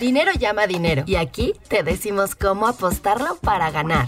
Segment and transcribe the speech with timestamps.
[0.00, 1.02] Dinero llama dinero.
[1.06, 4.06] Y aquí te decimos cómo apostarlo para ganar.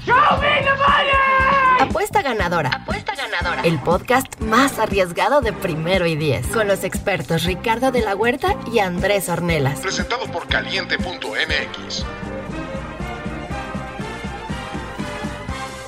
[1.81, 2.71] Apuesta ganadora.
[2.71, 3.63] Apuesta ganadora.
[3.63, 6.47] El podcast más arriesgado de primero y diez.
[6.47, 9.81] Con los expertos Ricardo de la Huerta y Andrés Ornelas.
[9.81, 12.05] Presentado por caliente.mx.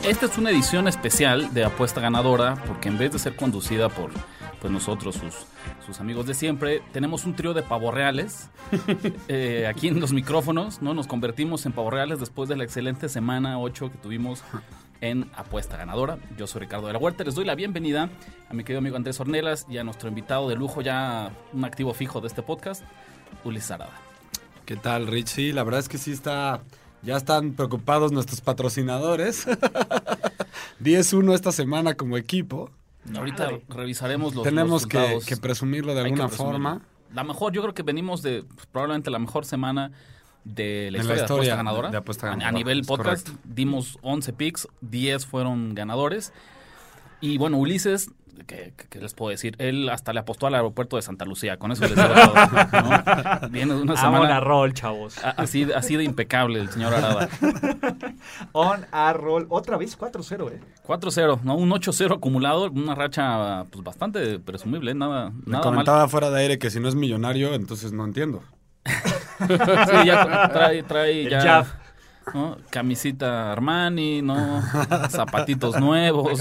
[0.02, 4.10] Esta es una edición especial de Apuesta Ganadora porque en vez de ser conducida por
[4.62, 5.34] pues nosotros, sus,
[5.84, 8.48] sus amigos de siempre, tenemos un trío de pavorreales
[9.28, 10.94] eh, aquí en los micrófonos, ¿no?
[10.94, 14.44] Nos convertimos en pavorreales después de la excelente semana 8 que tuvimos
[15.00, 16.18] en Apuesta Ganadora.
[16.38, 18.08] Yo soy Ricardo de la Huerta, les doy la bienvenida
[18.48, 21.92] a mi querido amigo Andrés Ornelas y a nuestro invitado de lujo, ya un activo
[21.92, 22.84] fijo de este podcast,
[23.42, 24.00] Ulises Arada.
[24.64, 25.52] ¿Qué tal, Richie?
[25.52, 26.62] La verdad es que sí está...
[27.02, 29.48] Ya están preocupados nuestros patrocinadores.
[30.80, 32.70] 10-1 esta semana como equipo.
[33.16, 36.82] Ahorita revisaremos los Tenemos que, que, presumirlo de alguna forma.
[37.12, 39.92] La mejor, yo creo que venimos de pues, probablemente la mejor semana
[40.44, 41.90] de la, historia, de apuesta ganadora.
[41.90, 42.48] De apuesta ganadora.
[42.48, 46.32] A, nivel podcast dimos 11 picks, 10 fueron ganadores.
[47.22, 48.10] Y bueno, Ulises
[48.46, 49.54] ¿Qué, les puedo decir?
[49.58, 52.34] Él hasta le apostó al aeropuerto de Santa Lucía, con eso les digo todo.
[52.34, 53.48] ¿no?
[53.50, 54.20] Viene de una semana.
[54.20, 55.16] On a roll, chavos.
[55.36, 57.28] Así, así de impecable el señor Arada.
[58.52, 59.46] On a roll.
[59.48, 60.60] Otra vez 4-0, ¿eh?
[60.86, 61.56] 4-0, ¿no?
[61.56, 66.70] Un 8-0 acumulado, una racha pues bastante presumible, nada, Me comentaba fuera de aire que
[66.70, 68.42] si no es millonario, entonces no entiendo.
[68.84, 71.81] sí, ya trae, trae ya.
[72.70, 74.62] Camisita Armani, ¿no?
[75.10, 76.40] Zapatitos nuevos.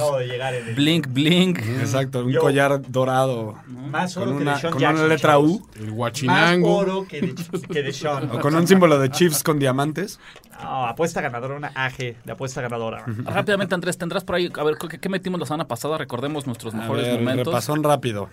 [0.75, 1.59] Blink, blink.
[1.59, 3.55] Exacto, un collar dorado.
[3.67, 5.39] Más oro con que una, de Sean con Jackson, una letra.
[5.39, 5.67] U.
[5.75, 6.75] El Más guachinango.
[6.77, 7.36] oro que de,
[7.71, 8.30] que de Sean.
[8.31, 10.20] O con un símbolo de Chiefs con diamantes.
[10.61, 13.03] No, apuesta ganadora, una AG de apuesta ganadora.
[13.05, 15.97] Rápidamente, Andrés, tendrás por ahí, a ver, ¿qué, qué metimos la semana pasada?
[15.97, 17.47] Recordemos nuestros A mejores ver, momentos.
[17.47, 18.30] repasón rápido.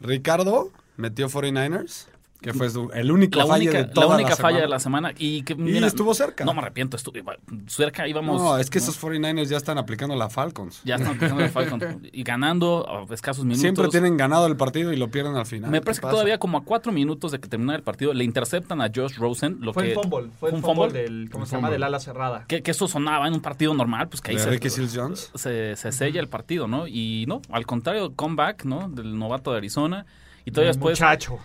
[0.00, 2.06] Ricardo metió 49ers,
[2.40, 4.48] que fue su- el único la fallo única, de toda la única semana.
[4.54, 6.44] falla de la semana y que Y estuvo cerca.
[6.44, 7.24] No me arrepiento, estuve
[7.66, 10.80] cerca íbamos No, es que esos 49ers ya están aplicando la Falcons.
[10.84, 13.60] ya están empezando el Falcons y ganando a escasos minutos.
[13.60, 15.70] Siempre tienen ganado el partido y lo pierden al final.
[15.70, 16.12] Me ¿Qué parece que pasa?
[16.12, 19.58] todavía como a cuatro minutos de que terminara el partido le interceptan a Josh Rosen,
[19.60, 21.02] lo Fue que el fumble, fue un fumble, fumble?
[21.02, 21.70] del, ¿cómo Un se llama?
[21.70, 22.44] Del ala cerrada.
[22.46, 24.94] que, que eso sonaba en un partido normal, pues que ahí De se, Ricky Seals
[24.96, 25.30] Jones.
[25.34, 26.86] se, se sella el partido, ¿no?
[26.86, 28.88] Y no, al contrario, comeback, ¿no?
[28.88, 30.06] Del novato de Arizona.
[30.44, 31.38] Y todavía después Muchacho.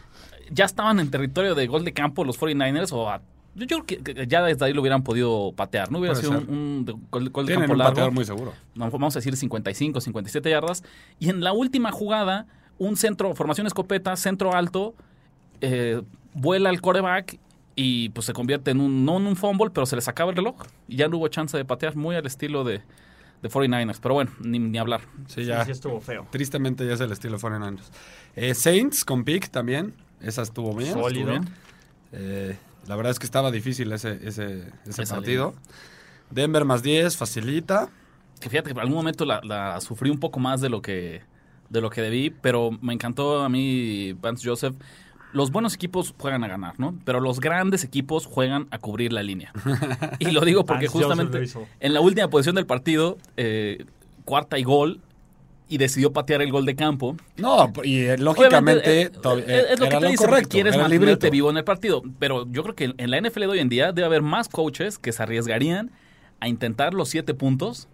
[0.53, 3.21] Ya estaban en territorio de gol de campo los 49ers o a-
[3.55, 5.99] yo creo que ya desde ahí lo hubieran podido patear, ¿no?
[5.99, 6.49] Hubiera Puede sido ser.
[6.49, 8.11] un, un de- gol, gol de Tienen campo un largo.
[8.11, 8.53] muy seguro.
[8.75, 10.83] no, vamos a decir 55, 57 yardas.
[11.19, 12.47] Y en la última jugada,
[12.79, 14.95] un centro, formación escopeta, centro alto,
[15.61, 16.01] eh,
[16.33, 17.37] vuela el coreback
[17.75, 20.37] y pues se convierte en un, no en un fumble, pero se les acaba el
[20.37, 20.55] reloj.
[20.87, 22.81] Y ya no hubo chance de patear, muy al estilo de,
[23.43, 23.99] de 49ers.
[24.01, 25.01] Pero bueno, ni, ni hablar.
[25.27, 25.63] Sí, Sí, ya.
[25.63, 26.25] sí estuvo feo.
[26.31, 27.91] Tristemente ya es el estilo 49ers.
[28.35, 29.93] Eh, Saints con pick también.
[30.23, 30.93] Esa estuvo bien.
[30.93, 31.33] Sólido.
[31.33, 31.55] Estuvo bien.
[32.13, 32.57] Eh,
[32.87, 34.71] la verdad es que estaba difícil ese, ese,
[35.09, 35.53] partido.
[36.29, 37.89] Denver más 10, facilita.
[38.39, 41.21] Que fíjate que por algún momento la, la sufrí un poco más de lo que
[41.73, 44.75] de lo que debí, pero me encantó a mí Vance Joseph.
[45.33, 46.95] Los buenos equipos juegan a ganar, ¿no?
[47.03, 49.51] Pero los grandes equipos juegan a cubrir la línea.
[50.19, 51.45] Y lo digo porque justamente
[51.79, 53.85] en la última posición del partido, eh,
[54.25, 55.01] cuarta y gol,
[55.73, 57.17] y decidió patear el gol de campo.
[57.35, 60.49] No, y eh, lógicamente Obviamente, eh, eh, es lo era que te lo correcto.
[60.49, 62.03] quieres era mantenerte vivo en el partido.
[62.19, 64.99] Pero yo creo que en la NFL de hoy en día debe haber más coaches
[64.99, 65.89] que se arriesgarían
[66.39, 67.87] a intentar los siete puntos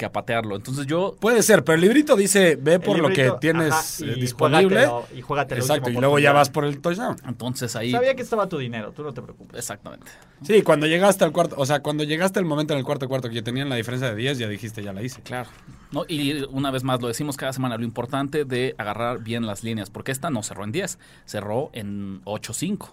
[0.00, 0.56] que a patearlo.
[0.56, 4.14] Entonces yo Puede ser, pero el librito dice, ve por lo que tienes ajá, eh,
[4.16, 4.86] y disponible.
[4.86, 7.16] juégatelo- y juégatelo Exacto, y luego ya vas por el touchdown.
[7.28, 7.92] Entonces ahí.
[7.92, 9.58] Sabía que estaba tu dinero, tú no te preocupes.
[9.58, 10.06] Exactamente.
[10.42, 13.28] Sí, cuando llegaste al cuarto, o sea, cuando llegaste al momento en el cuarto cuarto
[13.28, 15.20] que ya tenían la diferencia de 10, ya dijiste, ya la hice.
[15.20, 15.50] Claro.
[15.92, 16.04] ¿No?
[16.08, 19.90] Y una vez más lo decimos cada semana, lo importante de agarrar bien las líneas,
[19.90, 22.88] porque esta no cerró en 10, cerró en 8-5.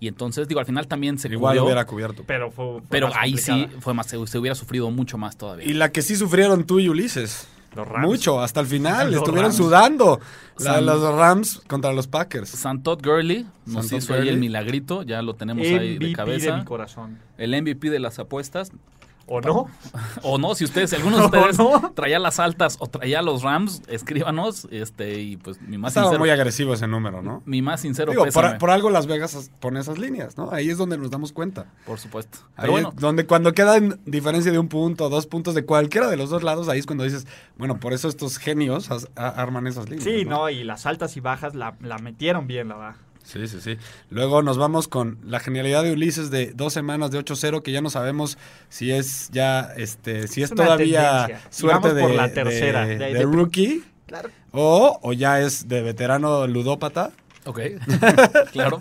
[0.00, 2.24] Y entonces, digo, al final también se Igual cubrió, hubiera cubierto.
[2.26, 5.66] Pero, fue, fue pero ahí sí fue más, se, se hubiera sufrido mucho más todavía.
[5.66, 7.46] Y la que sí sufrieron tú y Ulises.
[7.76, 8.06] Los Rams.
[8.06, 9.08] Mucho, hasta el final.
[9.12, 9.56] Los Estuvieron Rams.
[9.56, 10.20] sudando.
[10.58, 12.48] La los Rams contra los Packers.
[12.48, 16.52] Santot Gurley nos Santot hizo ahí el milagrito, ya lo tenemos ahí de MVP cabeza.
[16.52, 17.18] de mi corazón.
[17.38, 18.72] el MVP de las apuestas.
[19.32, 19.66] ¿O no?
[20.22, 21.92] O no, si ustedes, si alguno de ¿O ustedes no?
[21.94, 26.18] traía las altas o traía los Rams, escríbanos, este, y pues mi más Estaba sincero,
[26.20, 27.40] muy agresivo ese número, ¿no?
[27.46, 30.50] mi más sincero Digo, por, por algo Las Vegas pone esas líneas, ¿no?
[30.50, 31.66] Ahí es donde nos damos cuenta.
[31.86, 32.38] por supuesto.
[32.56, 35.64] Ahí Pero bueno, es donde cuando queda en diferencia de un punto, dos puntos de
[35.64, 39.08] cualquiera de los dos lados, ahí es cuando dices, bueno, por eso estos genios as-
[39.14, 40.02] a- arman esas líneas.
[40.02, 42.96] Sí, no, y las altas y bajas la, la metieron bien, la verdad.
[43.24, 43.76] Sí, sí, sí.
[44.10, 47.80] Luego nos vamos con la genialidad de Ulises de dos semanas de 8-0, que ya
[47.80, 48.38] no sabemos
[48.68, 51.50] si es ya, este, si es, Es todavía tendencia.
[51.50, 52.86] Suerte vamos de, por la tercera.
[52.86, 54.30] de- De- de de- rookie Claro.
[54.50, 57.12] o, o ya es de veterano ludópata.
[57.44, 57.60] ok,
[58.52, 58.80] claro.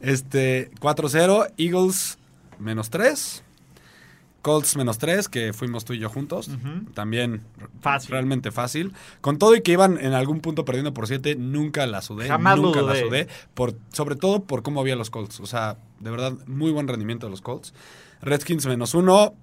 [0.00, 2.18] Este, 4-0, Eagles
[2.58, 3.42] menos 3.
[4.42, 6.50] Colts menos 3, que fuimos tú y yo juntos.
[6.94, 7.42] También
[7.80, 8.10] Fácil.
[8.10, 8.92] realmente fácil.
[9.20, 12.28] Con todo y que iban en algún punto perdiendo por 7, nunca la sudé.
[12.28, 13.28] Jamás lo nunca la sudé.
[13.54, 15.40] Por, sobre todo por cómo había los Colts.
[15.40, 17.72] O sea, de verdad, muy buen rendimiento de los Colts.
[18.20, 19.34] Redskins menos 1.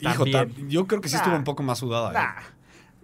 [0.00, 0.26] Hijo,
[0.68, 1.22] yo creo que sí Nah.
[1.22, 2.10] estuvo un poco más sudada.
[2.10, 2.14] ¿eh?
[2.14, 2.42] Nah.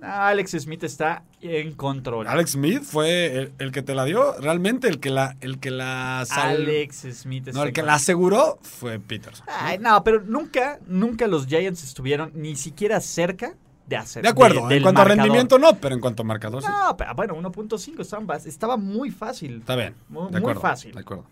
[0.02, 2.26] Alex Smith está en control.
[2.26, 4.34] Alex Smith fue el, el que te la dio.
[4.40, 7.94] Realmente el que la, el que la sal- Alex Smith está No, el que la
[7.94, 9.46] aseguró fue Peterson.
[9.48, 13.54] Ay, no, pero nunca, nunca los Giants estuvieron ni siquiera cerca
[13.86, 14.22] de hacer.
[14.22, 16.68] De acuerdo, del en cuanto a rendimiento no, pero en cuanto a marcador sí.
[16.68, 19.58] No, pero bueno, 1.5 estaban bas- estaba muy fácil.
[19.58, 19.94] Está bien.
[20.08, 20.92] Muy- de fácil.
[20.94, 21.26] De acuerdo.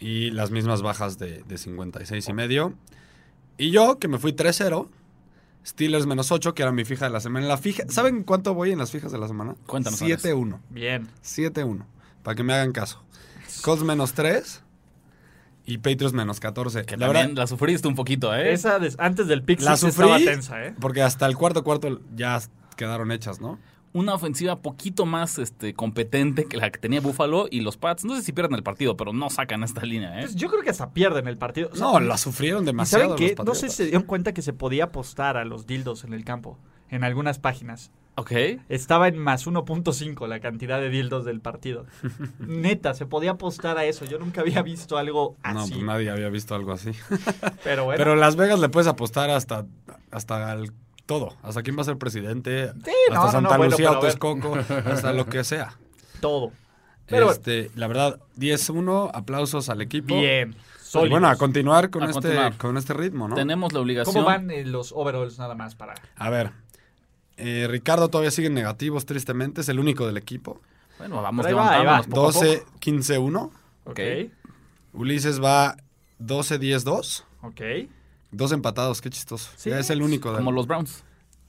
[0.00, 2.74] Y las mismas bajas de, de 56 y medio.
[3.56, 4.88] Y yo, que me fui 3-0.
[5.66, 7.46] Steelers menos 8, que era mi fija de la semana.
[7.46, 9.54] La fija, ¿Saben cuánto voy en las fijas de la semana?
[9.66, 10.24] Cuéntanos, Alex.
[10.24, 10.60] 7-1.
[10.70, 11.08] Bien.
[11.22, 11.84] 7-1.
[12.22, 13.02] Para que me hagan caso.
[13.62, 14.62] Colts menos 3.
[15.66, 16.84] Y Patriots menos 14.
[16.86, 18.52] Que la también verdad, la sufriste un poquito, ¿eh?
[18.54, 20.74] Esa des- antes del pick la sufrí estaba tensa, ¿eh?
[20.80, 22.40] porque hasta el cuarto cuarto ya
[22.76, 23.58] quedaron hechas, ¿no?
[23.98, 28.04] Una ofensiva poquito más este, competente que la que tenía Buffalo y los Pats.
[28.04, 30.22] No sé si pierden el partido, pero no sacan esta línea, ¿eh?
[30.24, 31.70] Pues yo creo que hasta pierden el partido.
[31.72, 33.04] O sea, No, la sufrieron ¿y demasiado.
[33.04, 33.34] ¿Saben qué?
[33.36, 36.12] los No sé si se dieron cuenta que se podía apostar a los dildos en
[36.12, 36.58] el campo.
[36.90, 37.90] En algunas páginas.
[38.14, 38.32] Ok.
[38.68, 41.86] Estaba en más 1.5 la cantidad de dildos del partido.
[42.40, 44.04] Neta, se podía apostar a eso.
[44.04, 45.72] Yo nunca había visto algo No, así.
[45.74, 46.90] pues nadie había visto algo así.
[47.64, 47.98] pero bueno.
[47.98, 49.66] Pero Las Vegas le puedes apostar hasta,
[50.10, 50.72] hasta el
[51.08, 51.34] todo.
[51.42, 52.70] Hasta quién va a ser presidente.
[52.84, 54.10] Sí, hasta no, no, Santa no, bueno, Lucía pero o a ver.
[54.12, 54.54] Texcoco.
[54.90, 55.72] hasta lo que sea.
[56.20, 56.52] todo.
[57.06, 60.14] Pero este, la verdad, 10-1, aplausos al equipo.
[60.20, 60.50] bien.
[60.54, 61.10] Y Sólidos.
[61.10, 62.56] bueno, a continuar con, A este, continuar.
[62.58, 63.34] con este ritmo, ¿no?
[63.34, 64.14] Tenemos la obligación.
[64.14, 65.94] ¿Cómo van eh, los overalls nada más para...?
[66.16, 66.52] A ver.
[67.38, 69.62] eh, Ricardo todavía sigue en negativos, tristemente.
[69.62, 70.60] Es el único del equipo.
[70.98, 72.00] Bueno, vamos ahí va, ahí va.
[72.02, 72.46] levantándonos poco a poco.
[72.80, 73.50] 12-15-1.
[73.84, 74.00] Ok.
[74.94, 75.76] Ulises va
[76.20, 77.24] 12-10-2.
[77.42, 77.60] Ok.
[78.30, 79.50] Dos empatados, qué chistoso.
[79.56, 80.34] Sí, ya es el único.
[80.34, 81.04] Como los Browns.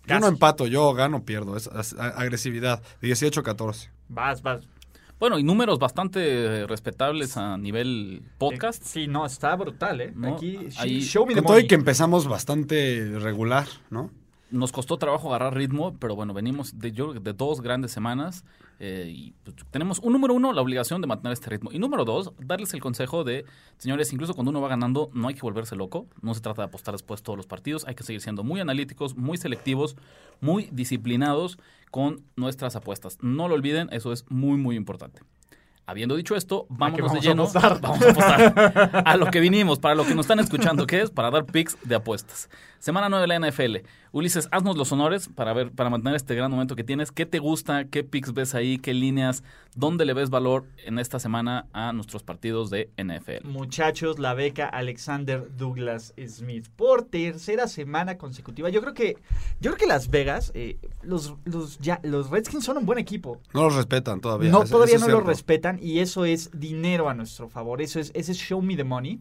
[0.08, 1.56] Yo no empato, yo gano, pierdo.
[1.56, 2.82] Es, agresividad.
[3.02, 3.90] 18-14.
[4.08, 4.68] Vas, vas.
[5.20, 8.82] Bueno, y números bastante respetables a nivel podcast.
[8.82, 10.14] Eh, Sí, no, está brutal, ¿eh?
[10.16, 14.10] No, Aquí, ahí- show me the todo y que empezamos bastante regular, ¿no?
[14.52, 18.44] Nos costó trabajo agarrar ritmo, pero bueno, venimos de, yo de dos grandes semanas
[18.80, 21.72] eh, y pues, tenemos un número uno, la obligación de mantener este ritmo.
[21.72, 23.46] Y número dos, darles el consejo de,
[23.78, 26.08] señores, incluso cuando uno va ganando, no hay que volverse loco.
[26.22, 27.86] No se trata de apostar después todos los partidos.
[27.88, 29.98] Hay que seguir siendo muy analíticos, muy selectivos,
[30.40, 31.60] muy disciplinados
[31.92, 33.18] con nuestras apuestas.
[33.22, 35.22] No lo olviden, eso es muy, muy importante.
[35.90, 37.44] Habiendo dicho esto, vámonos vamos de a lleno.
[37.44, 37.82] apostar?
[37.82, 41.10] Vamos a apostar a lo que vinimos, para lo que nos están escuchando, que es
[41.10, 42.48] para dar picks de apuestas.
[42.78, 43.76] Semana 9 de la NFL.
[44.12, 47.12] Ulises, haznos los honores para ver, para mantener este gran momento que tienes.
[47.12, 47.86] ¿Qué te gusta?
[47.86, 48.78] ¿Qué picks ves ahí?
[48.78, 49.44] ¿Qué líneas?
[49.76, 53.46] ¿Dónde le ves valor en esta semana a nuestros partidos de NFL?
[53.48, 58.70] Muchachos, la beca Alexander Douglas Smith por tercera semana consecutiva.
[58.70, 59.18] Yo creo que,
[59.60, 63.40] yo creo que Las Vegas, eh, los, los, ya, los Redskins son un buen equipo.
[63.54, 64.50] No los respetan todavía.
[64.50, 65.22] no, todavía no es lo
[65.82, 67.82] y eso es dinero a nuestro favor.
[67.82, 69.20] Eso es, ese es show me the money.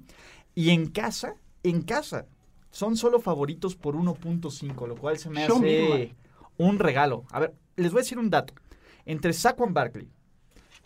[0.55, 2.27] Y en casa, en casa,
[2.71, 6.15] son solo favoritos por 1.5, lo cual se me Show hace
[6.57, 7.25] un regalo.
[7.31, 8.55] A ver, les voy a decir un dato.
[9.07, 10.09] Entre Saquon Barkley,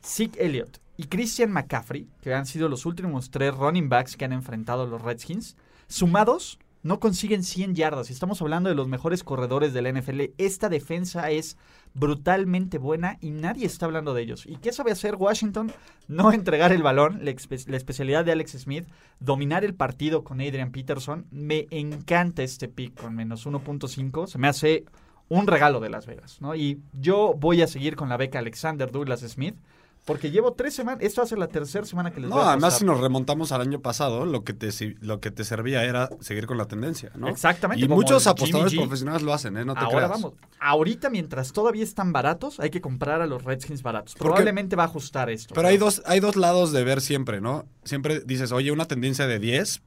[0.05, 4.33] Zeke Elliott y Christian McCaffrey, que han sido los últimos tres running backs que han
[4.33, 5.57] enfrentado los Redskins,
[5.89, 8.11] sumados no consiguen 100 yardas.
[8.11, 10.33] Estamos hablando de los mejores corredores de la NFL.
[10.39, 11.57] Esta defensa es
[11.95, 14.47] brutalmente buena y nadie está hablando de ellos.
[14.47, 15.73] ¿Y qué sabe hacer Washington?
[16.09, 18.87] No entregar el balón, la, espe- la especialidad de Alex Smith,
[19.21, 21.27] dominar el partido con Adrian Peterson.
[21.31, 24.27] Me encanta este pick con menos 1.5.
[24.27, 24.85] Se me hace
[25.29, 26.55] un regalo de Las Vegas, ¿no?
[26.55, 29.57] Y yo voy a seguir con la beca Alexander Douglas Smith.
[30.05, 32.79] Porque llevo tres semanas, esto ser la tercera semana que les No, voy a además
[32.79, 36.47] si nos remontamos al año pasado, lo que te lo que te servía era seguir
[36.47, 37.29] con la tendencia, ¿no?
[37.29, 39.65] Exactamente, Y muchos apostadores profesionales lo hacen, ¿eh?
[39.65, 40.11] No te Ahora creas.
[40.11, 40.33] vamos.
[40.59, 44.15] Ahorita, mientras todavía están baratos, hay que comprar a los Redskins baratos.
[44.15, 45.55] Porque- Probablemente va a ajustar esto.
[45.55, 47.65] Pero hay dos, hay dos lados de ver siempre, ¿no?
[47.85, 49.83] Siempre dices, oye, una tendencia de 10,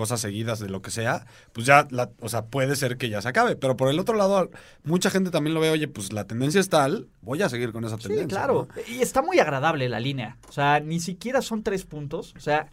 [0.00, 3.20] cosas seguidas de lo que sea, pues ya, la, o sea, puede ser que ya
[3.20, 3.54] se acabe.
[3.54, 4.50] Pero por el otro lado,
[4.82, 7.84] mucha gente también lo ve, oye, pues la tendencia es tal, voy a seguir con
[7.84, 8.28] esa Sí, tendencia.
[8.38, 8.68] claro.
[8.74, 8.82] ¿no?
[8.94, 10.38] Y está muy agradable la línea.
[10.48, 12.32] O sea, ni siquiera son tres puntos.
[12.36, 12.68] O sea,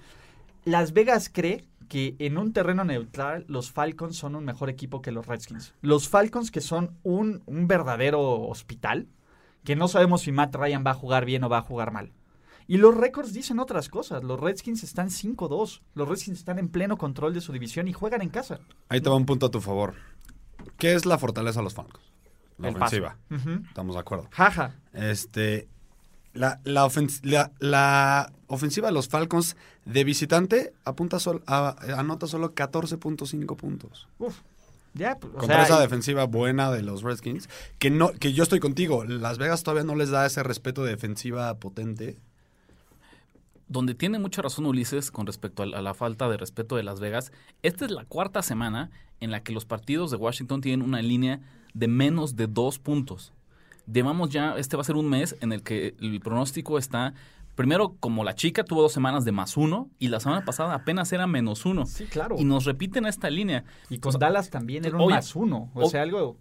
[0.64, 5.12] Las Vegas cree que en un terreno neutral los Falcons son un mejor equipo que
[5.12, 5.74] los Redskins.
[5.82, 9.08] Los Falcons que son un, un verdadero hospital,
[9.64, 12.14] que no sabemos si Matt Ryan va a jugar bien o va a jugar mal.
[12.68, 14.24] Y los récords dicen otras cosas.
[14.24, 15.82] Los Redskins están 5-2.
[15.96, 18.60] Los Redskins están en pleno control de su división y juegan en casa.
[18.90, 19.94] Ahí te va un punto a tu favor.
[20.78, 22.04] ¿Qué es la fortaleza de los Falcons?
[22.58, 23.18] La El ofensiva.
[23.68, 24.28] Estamos de acuerdo.
[24.32, 24.76] Jaja.
[24.94, 25.68] Este.
[26.34, 29.56] La, la, ofens- la- la ofensiva de los Falcons
[29.86, 34.08] de visitante apunta sol- a- anota solo 14.5 puntos.
[34.20, 34.40] Uf.
[34.94, 37.50] Ya, pues, o Contra sea, esa defensiva buena de los Redskins.
[37.80, 39.04] Que no, que yo estoy contigo.
[39.06, 42.18] Las Vegas todavía no les da ese respeto de defensiva potente.
[43.68, 47.32] Donde tiene mucha razón Ulises con respecto a la, falta de respeto de Las Vegas,
[47.64, 51.42] esta es la cuarta semana en la que los partidos de Washington tienen una línea
[51.74, 53.34] de menos de dos puntos.
[53.92, 57.14] Llevamos ya, este va a ser un mes en el que el pronóstico está,
[57.56, 61.12] primero como la chica tuvo dos semanas de más uno y la semana pasada apenas
[61.12, 61.86] era menos uno.
[61.86, 62.36] Sí, claro.
[62.38, 63.66] Y nos repiten esta línea.
[63.90, 65.70] Y con O sea, Dallas también era un más uno.
[65.74, 66.38] O sea, algo.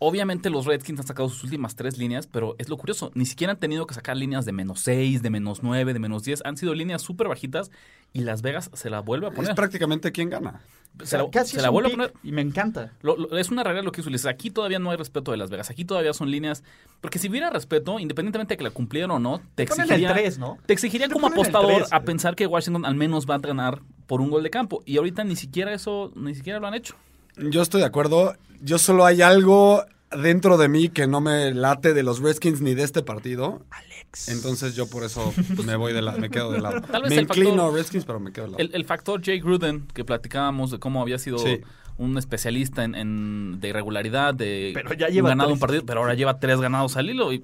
[0.00, 3.54] Obviamente los Redskins han sacado sus últimas tres líneas, pero es lo curioso, ni siquiera
[3.54, 6.42] han tenido que sacar líneas de menos 6, de menos 9, de menos 10.
[6.44, 7.72] Han sido líneas súper bajitas
[8.12, 9.54] y Las Vegas se la vuelve a Es poner.
[9.56, 10.60] prácticamente quién gana.
[11.02, 12.12] Se la, casi se es la un vuelve a poner.
[12.22, 12.92] Y me encanta.
[13.02, 14.26] Lo- lo- es una realidad lo que hizo Ulises.
[14.26, 15.68] Aquí todavía no hay respeto de Las Vegas.
[15.70, 16.62] Aquí todavía son líneas.
[17.00, 20.08] Porque si hubiera respeto, independientemente de que la cumplieran o no, te exigiría.
[20.10, 20.58] el 3, ¿no?
[20.66, 23.82] Te exigiría Te como apostador tres, a pensar que Washington al menos va a ganar
[24.06, 24.82] por un gol de campo.
[24.86, 26.94] Y ahorita ni siquiera eso, ni siquiera lo han hecho.
[27.40, 28.34] Yo estoy de acuerdo.
[28.60, 32.74] Yo solo hay algo dentro de mí que no me late de los Redskins ni
[32.74, 33.62] de este partido.
[33.70, 34.28] Alex.
[34.28, 35.32] Entonces yo por eso
[35.64, 36.80] me voy de la, me quedo de lado.
[36.80, 38.62] Tal vez me el inclino factor- a Redskins, pero me quedo de lado.
[38.62, 41.60] El, el factor Jay Gruden, que platicábamos de cómo había sido Sí.
[41.98, 45.56] un especialista en, en- de irregularidad, de Pero ya lleva ganado tres.
[45.56, 47.32] un partido, pero ahora lleva tres ganados al hilo.
[47.32, 47.42] Y,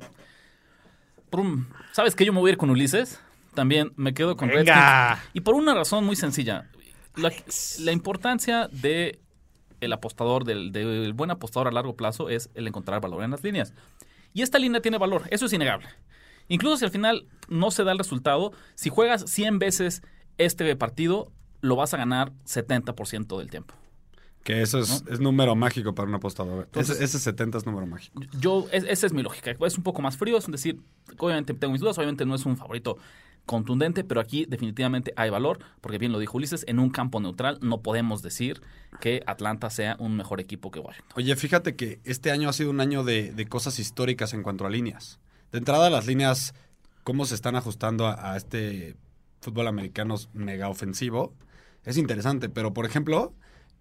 [1.30, 1.66] Prum.
[1.92, 2.24] ¿Sabes qué?
[2.24, 3.20] Yo me voy a ir con Ulises.
[3.54, 5.10] También me quedo con Venga.
[5.14, 5.30] Redskins.
[5.34, 6.68] Y por una razón muy sencilla.
[7.16, 7.32] La,
[7.80, 9.18] la importancia de
[9.84, 13.42] el apostador, del, del buen apostador a largo plazo, es el encontrar valor en las
[13.42, 13.72] líneas.
[14.32, 15.86] Y esta línea tiene valor, eso es innegable.
[16.48, 20.02] Incluso si al final no se da el resultado, si juegas 100 veces
[20.38, 23.74] este partido, lo vas a ganar 70% del tiempo.
[24.42, 26.64] Que eso es, es número mágico para un apostador.
[26.64, 28.20] Entonces- ese, ese 70 es número mágico.
[28.38, 29.52] Yo, es- esa es mi lógica.
[29.64, 30.80] Es un poco más frío, es decir,
[31.16, 32.98] obviamente tengo mis dudas, obviamente no es un favorito
[33.46, 37.58] contundente, pero aquí definitivamente hay valor, porque bien lo dijo Ulises, en un campo neutral
[37.60, 38.62] no podemos decir
[39.00, 41.12] que Atlanta sea un mejor equipo que Washington.
[41.16, 44.66] Oye, fíjate que este año ha sido un año de, de cosas históricas en cuanto
[44.66, 45.20] a líneas.
[45.54, 46.52] De entrada, las líneas,
[47.04, 48.96] cómo se están ajustando a, este
[49.40, 51.32] fútbol americano mega ofensivo,
[51.84, 52.48] es interesante.
[52.48, 53.32] Pero, por ejemplo,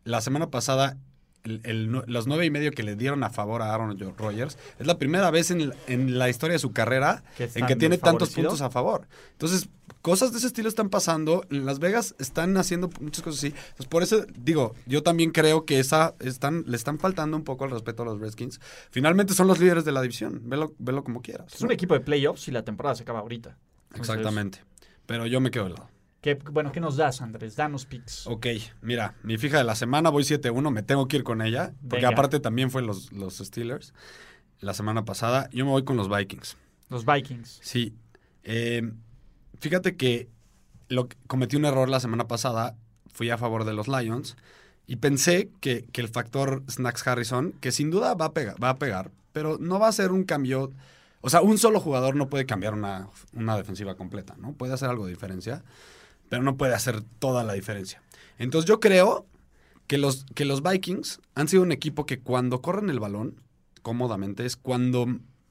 [0.03, 0.97] la semana pasada,
[1.43, 4.97] el- los nueve y medio que le dieron a favor a Aaron Rodgers, es la
[4.97, 7.23] primera vez en, la- en la historia de su carrera
[7.59, 9.07] en que tiene tantos puntos a favor.
[9.33, 9.67] Entonces,
[10.01, 11.45] cosas de ese estilo están pasando.
[11.49, 13.53] En Las Vegas están haciendo muchas cosas así.
[13.77, 17.65] Pues por eso digo, yo también creo que esa están, le están faltando un poco
[17.65, 18.59] el respeto a los Redskins.
[18.91, 20.41] Finalmente son los líderes de la división.
[20.45, 21.53] Velo, velo como quieras.
[21.53, 23.57] Es un equipo de playoffs y la temporada se acaba ahorita.
[23.91, 24.59] Entonces, Exactamente.
[25.05, 25.89] Pero yo me quedo de lado.
[26.23, 27.55] ¿Qué- bueno, ¿qué nos das, Andrés?
[27.55, 28.25] Danos picks.
[28.25, 28.47] Ok,
[28.81, 31.97] mira, mi fija de la semana voy 7-1, me tengo que ir con ella, porque
[31.97, 32.09] Venga.
[32.09, 33.93] aparte también fue los, los Steelers
[34.59, 35.49] la semana pasada.
[35.51, 36.57] Yo me voy con los Vikings.
[36.89, 37.59] Los Vikings.
[37.61, 37.93] Sí.
[38.43, 38.91] Eh,
[39.59, 40.29] fíjate que
[40.87, 42.75] lo, cometí un error la semana pasada.
[43.13, 44.35] Fui a favor de los Lions.
[44.87, 48.69] Y pensé que, que el factor Snacks Harrison, que sin duda va a, pegar, va
[48.69, 50.71] a pegar, pero no va a ser un cambio.
[51.21, 54.53] O sea, un solo jugador no puede cambiar una, una defensiva completa, ¿no?
[54.53, 55.63] Puede hacer algo de diferencia,
[56.33, 58.01] pero no puede hacer toda la diferencia.
[58.39, 59.27] Entonces yo creo
[59.85, 63.35] que los, que los Vikings han sido un equipo que cuando corren el balón
[63.83, 65.05] cómodamente es cuando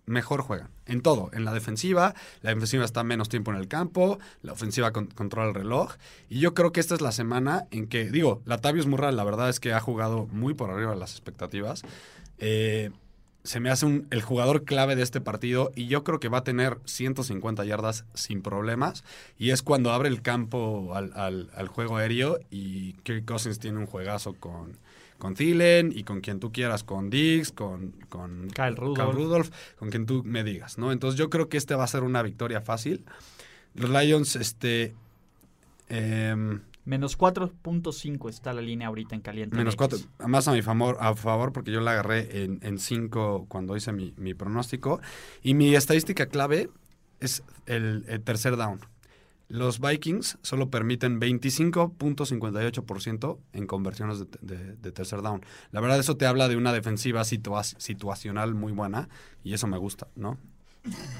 [0.06, 0.70] mejor juegan.
[0.86, 4.90] En todo, en la defensiva, la defensiva está menos tiempo en el campo, la ofensiva
[4.90, 5.92] con- controla el reloj.
[6.28, 9.50] Y yo creo que esta es la semana en que, digo, Latavius Murray la verdad
[9.50, 11.82] es que ha jugado muy por arriba de las expectativas.
[12.38, 12.90] Eh,
[13.44, 16.38] se me hace un- el jugador clave de este partido y yo creo que va
[16.38, 19.02] a tener 150 yardas sin problemas.
[19.38, 23.78] Y es cuando abre el campo al, al- al juego aéreo y Kirk Cousins tiene
[23.78, 24.76] un juegazo con,
[25.18, 29.14] con Thielen y con quien tú quieras, con Diggs, con, con Kyle Rudolph.
[29.14, 30.92] Rudolph, con quien tú me digas, ¿no?
[30.92, 33.04] Entonces yo creo que este va a ser una victoria fácil.
[33.74, 34.94] Los Lions, este...
[35.88, 39.56] em, Menos 4.5 está la línea ahorita en caliente.
[39.56, 39.78] Menos MX.
[39.78, 39.98] cuatro.
[40.28, 43.92] Más a mi favor, a favor porque yo la agarré en, en cinco cuando hice
[43.92, 45.00] mi, mi pronóstico.
[45.42, 46.70] Y mi estadística clave
[47.20, 48.80] es el, el tercer down.
[49.48, 55.42] los Vikings solo permiten 25.58% en conversiones de, de- de tercer down.
[55.70, 59.08] La verdad, eso te habla de una defensiva situa- situacional muy buena
[59.44, 60.38] y eso me gusta, ¿no?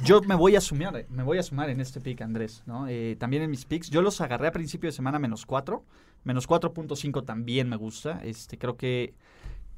[0.05, 2.89] Yo me voy a sumar, me voy a sumar en este pick, Andrés, ¿no?
[2.89, 3.91] Eh, también en mis picks.
[3.91, 5.85] Yo los agarré a principio de semana menos 4.
[6.25, 8.21] Menos 4.5 también me gusta.
[8.25, 9.15] Este, creo que.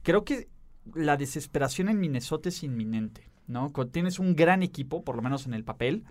[0.03, 0.49] Creo que
[0.95, 3.31] la desesperación en Minnesota es inminente.
[3.47, 3.73] ¿no?
[3.91, 6.05] Tienes un gran equipo, por lo menos en el papel,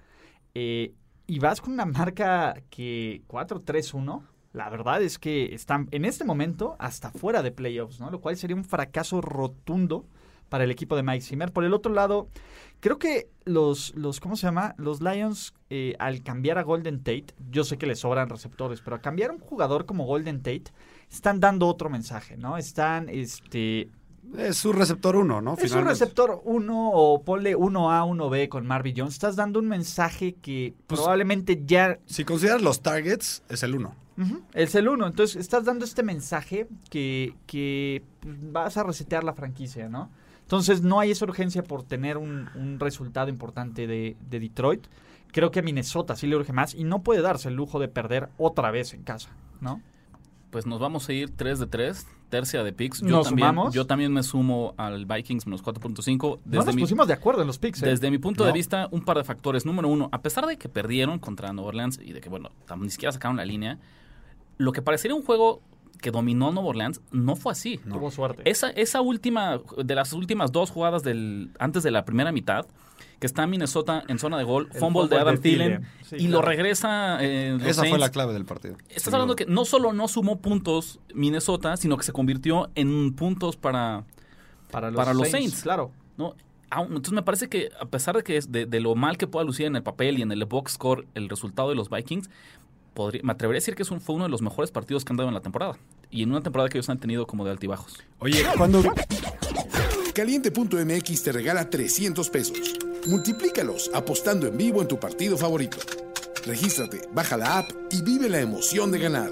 [0.54, 0.94] eh,
[1.26, 6.76] y vas con una marca que 4-3-1, la verdad es que están en este momento
[6.80, 8.12] hasta fuera de playoffs, ¿no?
[8.12, 10.06] Lo cual sería un fracaso rotundo
[10.54, 11.52] para el equipo de Mike Zimmer.
[11.52, 12.28] Por el otro lado,
[12.80, 14.76] creo que los, los ¿cómo se llama?
[14.78, 18.96] Los Lions, eh, al cambiar a Golden Tate, yo sé que les sobran receptores, pero
[18.96, 20.66] al cambiar a un jugador como Golden Tate,
[21.12, 22.56] están dando otro mensaje, ¿no?
[22.56, 23.90] Están, este...
[24.38, 25.58] Es su receptor uno, ¿no?
[25.58, 29.16] Es un receptor 1 o ponle 1A, 1B con Marvin Jones.
[29.16, 33.96] Estás dando un mensaje que Pues- probablemente ya Si consideras los targets, es el uno.
[34.20, 35.08] Ujú, Es el uno.
[35.08, 40.12] Entonces, estás dando este mensaje que, que pues, vas a resetear la franquicia, ¿no?
[40.54, 44.86] Entonces, no hay esa urgencia por tener un, un resultado importante de, de Detroit.
[45.32, 47.88] Creo que a Minnesota sí le urge más y no puede darse el lujo de
[47.88, 49.30] perder otra vez en casa,
[49.62, 49.82] ¿no?
[50.52, 53.02] Pues nos vamos a ir 3 de 3, tercia de picks.
[53.02, 53.74] Yo ¿Nos también, sumamos?
[53.74, 56.40] Yo también me sumo al Vikings menos 4.5.
[56.46, 57.88] No nos mi, pusimos de acuerdo en los picks, ¿eh?
[57.88, 59.66] desde mi punto de vista, un par de factores.
[59.66, 62.92] Número uno, a pesar de que perdieron contra Nueva Orleans y de que, bueno, ni
[62.92, 63.80] siquiera sacaron la línea,
[64.60, 65.64] lo que parecería un juego
[66.02, 67.78] que dominó Nueva Orleans no fue así.
[67.78, 68.50] Tuvo suerte.
[68.50, 72.66] Esa, esa última, de las últimas dos jugadas del, antes de la primera mitad,
[73.20, 75.88] que está Minnesota en zona de gol, fumble de Adam Thielen.
[76.04, 78.76] Sí, y lo regresa eh, los Esa fue la clave del partido.
[78.90, 83.56] Estás hablando que no solo no sumó puntos Minnesota, sino que se convirtió en puntos
[83.56, 84.04] para,
[84.72, 85.64] para los, para los Saints, Saints.
[85.64, 85.92] claro.
[86.82, 89.46] Entonces me parece que a pesar de que es de, de lo mal que pueda
[89.46, 92.30] lucir en el papel y en el box score el resultado de los Vikings,
[92.94, 95.14] podría- me atrevería a decir que es un- fue uno de los mejores partidos que
[95.14, 95.78] han dado en la temporada.
[96.12, 97.98] Y en una temporada que ellos han tenido como de altibajos.
[98.20, 98.82] Oye, cuando,
[100.14, 102.76] Caliente.mx te regala 300 pesos.
[103.08, 105.78] Multiplícalos apostando en vivo en tu partido favorito.
[106.46, 109.30] Regístrate, baja la app y vive la emoción de ganar.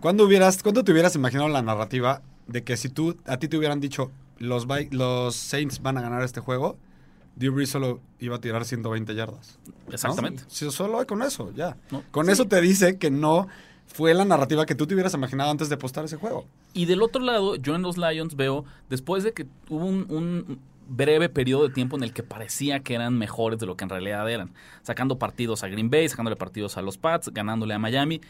[0.00, 3.56] ¿cuándo hubieras, ¿cuándo te hubieras imaginado la narrativa de que si tú, a ti te
[3.56, 6.76] hubieran dicho los Saints van a ganar este juego,
[7.36, 9.58] Drew Brees solo iba a tirar 120 yardas?
[9.66, 9.92] ¿no?
[9.92, 10.44] Exactamente.
[10.48, 11.76] Sí, solo con eso, ya.
[11.90, 12.02] No.
[12.10, 13.48] Con eso te dice que no
[13.86, 16.46] fue la narrativa que tú te hubieras imaginado antes de apostar ese juego.
[16.72, 20.58] Y del otro lado, yo en los Lions veo, después de que hubo un, un
[20.88, 23.90] breve periodo de tiempo en el que parecía que eran mejores de lo que en
[23.90, 28.20] realidad eran, sacando partidos a Green Bay, sacándole partidos a los Pats, ganándole a Miami.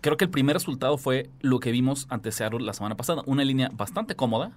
[0.00, 3.44] Creo que el primer resultado fue lo que vimos ante Seattle la semana pasada, una
[3.44, 4.52] línea bastante cómoda,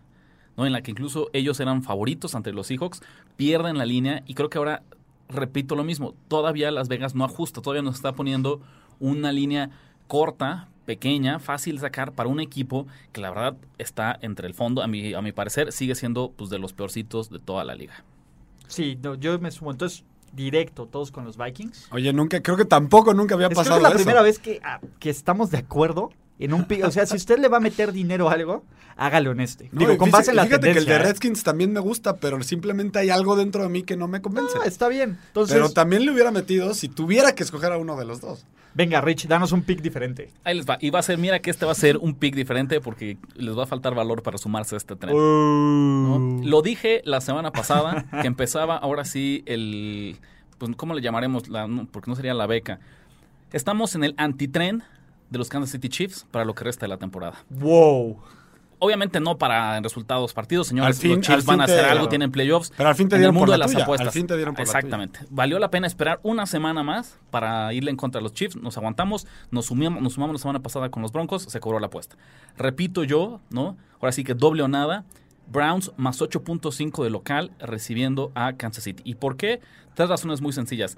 [0.58, 0.66] ¿no?
[0.66, 3.02] en la que incluso ellos eran favoritos ante los Seahawks,
[3.36, 4.84] pierden la línea y creo que ahora
[5.30, 8.62] repito lo mismo, todavía Las Vegas no ajusta, todavía nos está poniendo
[9.00, 9.70] una línea
[10.08, 14.82] corta, pequeña, fácil de sacar para un equipo que la verdad está entre el fondo,
[14.82, 18.06] a mi, a mi parecer sigue siendo pues, de los peorcitos de toda la liga.
[18.68, 19.72] Sí, no, yo me sumo.
[19.72, 21.90] Entonces, directo, todos con los Vikings.
[21.92, 23.98] Oye, nunca, creo que tampoco nunca había Es, creo que pasado es la eso.
[23.98, 26.66] primera vez que, ah, que estamos de acuerdo en un.
[26.84, 28.64] O sea, si usted le va a meter dinero a algo,
[28.96, 29.70] hágalo en este.
[29.72, 31.00] Digo, con fíjate- base en la fíjate que el de ¿eh?
[31.00, 34.58] Redskins también me gusta, pero simplemente hay algo dentro de mí que no me convence.
[34.62, 35.18] Ah, está bien.
[35.28, 38.46] Entonces, pero también le hubiera metido si tuviera que escoger a uno de los dos.
[38.74, 40.30] venga, Rich, danos un pick diferente.
[40.44, 40.78] Ahí les va.
[40.80, 43.58] Y va a ser, mira que este va a ser un pick diferente porque les
[43.58, 45.16] va a faltar valor para sumarse a este tren.
[45.16, 46.40] Uh.
[46.40, 46.42] ¿no?
[46.46, 50.18] Lo dije la semana pasada, que empezaba ahora sí el...
[50.60, 51.50] Pues, ¿Cómo le llamaremos?
[51.50, 52.80] La, no, porque no sería la beca.
[53.52, 54.84] Estamos en el antitren
[55.30, 57.38] de los Kansas City Chiefs para lo que resta de la temporada.
[57.50, 58.18] Wow.
[58.80, 60.96] Obviamente no para en resultados partidos, señores.
[60.98, 62.72] Al fin- los Chiefs al fin van a hacer algo, tienen playoffs.
[62.78, 64.08] Pero al fin te en el dieron mundo por de la las tuya, apuestas.
[64.08, 64.78] al fin te dieron por la tuya.
[64.80, 65.20] Exactamente.
[65.32, 68.56] Valió la pena esperar una semana más para irle en contra de los Chiefs.
[68.58, 71.88] Nos aguantamos, nos sumamos, nos sumamos la semana pasada con los Broncos, se cobró la
[71.88, 72.18] apuesta.
[72.56, 73.78] Repito yo, ¿no?
[74.00, 75.06] Ahora sí que doble o nada.
[75.50, 79.02] Browns más 8.5 de local recibiendo a Kansas City.
[79.06, 79.60] ¿Y por qué?
[79.96, 80.98] Tres razones muy sencillas.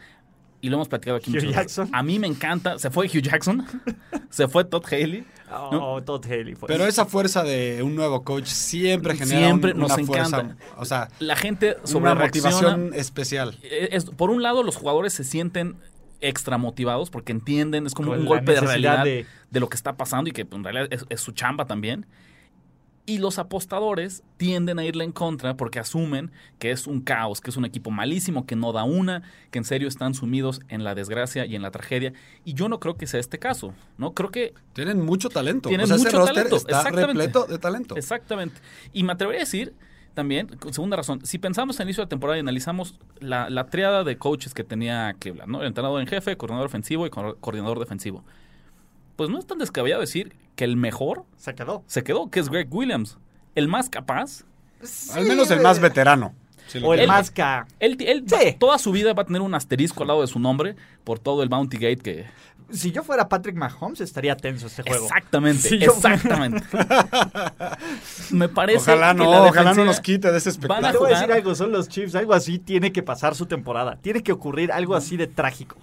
[0.61, 1.51] Y lo hemos platicado aquí Hugh.
[1.53, 1.89] Jackson.
[1.93, 2.77] A mí me encanta.
[2.79, 3.65] Se fue Hugh Jackson.
[4.29, 5.25] se fue Todd Haley.
[5.51, 6.55] Oh, Todd Haley.
[6.55, 6.67] fue.
[6.67, 10.55] Pero esa fuerza de un nuevo coach siempre genera Siempre un- nos una fuerza, encanta.
[10.77, 13.57] o sea, La gente sobre una motivación especial.
[13.63, 15.77] es, por un lado, los jugadores se sienten
[16.21, 19.25] extra motivados porque entienden, es como Con un golpe de realidad de...
[19.49, 22.05] de- lo que está pasando y que pues, en realidad es, es su chamba también.
[23.09, 27.49] Y los apostadores tienden a irle en contra porque asumen que es un caos, que
[27.49, 30.93] es un equipo malísimo, que no da una, que en serio están sumidos en la
[30.93, 32.13] desgracia y en la tragedia.
[32.45, 34.13] Y yo no creo que sea este caso, ¿no?
[34.13, 35.69] Creo que Tienen mucho talento.
[35.69, 37.07] Tienen o sea, ese mucho roster talento, está exactamente.
[37.07, 37.95] repleto de talento.
[37.95, 38.61] Exactamente.
[38.93, 39.73] Y me atrevería a decir,
[40.13, 43.67] también, segunda razón, si pensamos en el inicio de la temporada y analizamos la, la
[43.67, 45.61] triada de coaches que tenía Cleveland, ¿no?
[45.61, 48.23] El entrenador en jefe, coordinador ofensivo y co- coordinador defensivo.
[49.15, 51.83] Pues no es tan descabellado decir que el mejor Se quedó.
[51.87, 53.17] se quedó, que es Greg Williams.
[53.55, 54.43] El más capaz.
[55.15, 56.33] Al menos el más veterano.
[56.83, 57.65] O el más ca...
[57.79, 58.35] Él, él Sí.
[58.35, 61.17] va- toda su vida va a tener un asterisco al lado de su nombre por
[61.17, 62.25] todo el Bounty Gate que...
[62.71, 65.05] Si yo fuera Patrick Mahomes, estaría tenso este juego.
[65.05, 66.61] Exactamente, Si yo- exactamente.
[68.31, 70.97] Me parece Ojalá que no, la ojalá no nos quite de ese Van a Te
[70.97, 70.99] espectáculo.
[70.99, 73.97] voy a decir algo, son los Chiefs, algo así tiene que pasar su temporada.
[74.01, 75.77] Tiene que ocurrir algo así de trágico.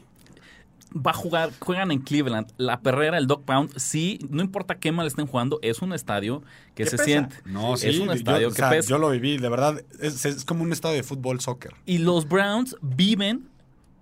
[0.97, 2.51] Va a jugar, juegan en Cleveland.
[2.57, 6.43] La perrera, el Dog Pound, sí, no importa qué mal estén jugando, es un estadio
[6.75, 7.05] que ¿Qué se pesa?
[7.05, 7.37] siente.
[7.45, 8.89] No, sí, es un yo- estadio o que sea, pesa.
[8.89, 11.73] yo lo viví, de verdad, es, es como un estadio de fútbol, soccer.
[11.85, 13.49] Y los Browns viven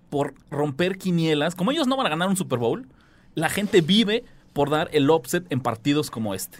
[0.09, 1.55] por romper quinielas.
[1.55, 2.87] Como ellos no van a ganar un Super Bowl,
[3.33, 6.59] la gente vive por dar el upset en partidos como este.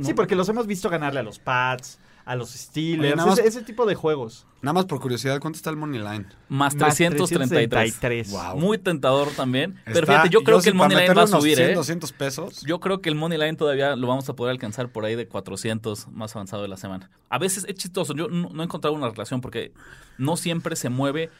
[0.00, 3.38] Sí, porque los hemos visto ganarle a los Pats, a los Steelers, Oye, nada más-
[3.38, 4.46] ese, ese tipo de juegos.
[4.60, 6.26] Nada más por curiosidad, ¿cuánto está el money line?
[6.48, 7.68] Más Más 333.
[7.98, 8.30] 333.
[8.30, 8.56] Wow.
[8.60, 9.76] Muy tentador también.
[9.86, 11.56] Pero Está- fíjate, yo creo que el para Money Line meterle va a unos subir,
[11.56, 11.74] 100, ¿eh?
[11.74, 12.60] 200 pesos.
[12.66, 15.26] Yo creo que el Money Line todavía lo vamos a poder alcanzar por ahí de
[15.26, 17.10] 400 más avanzado de la semana.
[17.30, 18.14] A veces es chistoso.
[18.14, 19.72] Yo no, no he encontrado una relación porque
[20.18, 21.30] no siempre se mueve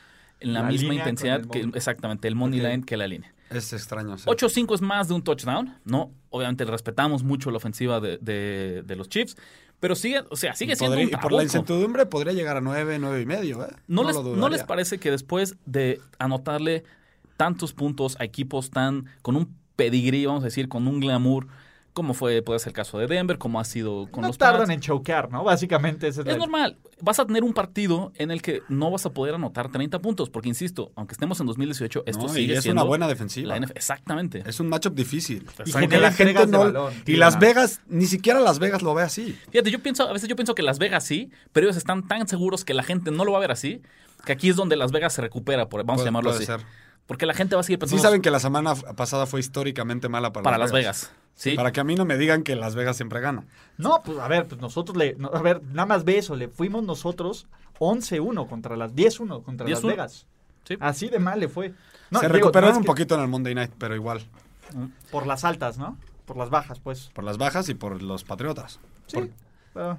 [0.41, 1.73] en la, La misma línea con intensidad el que money.
[1.77, 2.67] exactamente el Money Ok.
[2.67, 3.35] Line que la línea.
[3.51, 4.17] Es extraño.
[4.19, 4.25] sí.
[4.27, 6.13] 8-5 es más de un touchdown, ¿no?
[6.31, 9.37] Obviamente respetamos mucho la ofensiva de, de- de los Chiefs,
[9.81, 12.99] pero sigue, o sea, sigue siendo Podría- un por la incertidumbre podría llegar a 9,
[12.99, 13.69] 9 y medio, ¿eh?
[13.87, 16.85] ¿No, les, ¿No les parece que después de anotarle
[17.37, 21.47] tantos puntos a equipos tan con un pedigrí, vamos a decir, con un glamour,
[21.99, 24.63] como fue puede ser el caso de Denver, como ha sido con no los tardan
[24.63, 24.71] Pats?
[24.71, 25.43] en chocar, ¿no?
[25.45, 26.77] Básicamente ese es, Es normal.
[27.01, 30.31] Vas a tener un partido en el que no vas a poder anotar 30 puntos,
[30.31, 33.49] porque insisto, aunque estemos en 2018, esto No, y sigue es siendo una buena defensiva.
[33.49, 33.73] la NFL.
[33.77, 34.43] Exactamente.
[34.47, 35.47] Es un matchup difícil.
[35.67, 36.59] Y genera la gente no.
[36.61, 37.17] balón, y.
[37.17, 39.37] Las Vegas, ni siquiera Las Vegas lo ve así.
[39.51, 42.29] Fíjate, yo pienso, a veces yo pienso que Las Vegas sí, pero ellos están tan
[42.29, 43.83] seguros que la gente no lo va a ver así,
[44.25, 46.47] que aquí es donde Las Vegas se recupera, por, vamos Puede- a llamarlo puede así.
[46.47, 46.61] ser.
[47.07, 50.11] Porque la gente va a seguir Sí pensando saben que la semana pasada fue históricamente
[50.11, 51.11] mala para, para Las Vegas.
[51.39, 51.55] Sí.
[51.55, 53.45] Para que a mí no me digan que Las Vegas siempre gana.
[53.77, 55.15] No, pues a ver, pues nosotros le...
[55.15, 57.47] no, a ver, nada más ve eso, le fuimos nosotros
[57.79, 59.87] 11-1 contra las 10-1 contra Las 10-1.
[59.87, 60.27] Vegas.
[60.65, 60.77] Sí.
[60.81, 61.73] Así de mal le fue.
[62.11, 64.21] No, Se digo, recuperaron no un que- poquito en el Monday Night, pero igual.
[65.13, 65.97] Por las altas, ¿no?
[66.27, 67.11] Por las bajas, pues.
[67.15, 68.81] Por las bajas y por los Patriotas.
[69.07, 69.17] Sí.
[69.17, 69.31] Por-
[69.73, 69.99] pero-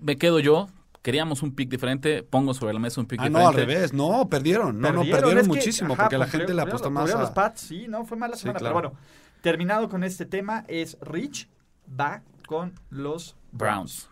[0.00, 0.68] Me quedo yo.
[1.02, 2.22] Queríamos un pick diferente.
[2.24, 3.60] Pongo sobre la mesa un pick Ah, no, diferente.
[3.62, 3.92] al revés.
[3.92, 4.80] No, perdieron.
[4.80, 7.02] No, no, Perdieron, perdieron es que- muchísimo ajá, porque la gente le perdieron- apostó más
[7.02, 7.24] perdieron a...
[7.26, 8.58] los Pats, sí, no, fue mala Sí, semana.
[8.58, 8.74] claro.
[8.80, 9.00] Pero bueno,
[9.42, 11.48] terminado con este tema, es Rich
[11.88, 14.08] va con los Browns.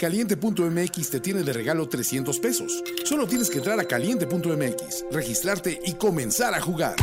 [0.00, 2.82] Caliente.mx te tiene de regalo 300 pesos.
[3.04, 6.96] Solo tienes que entrar a caliente.mx, registrarte y comenzar a jugar.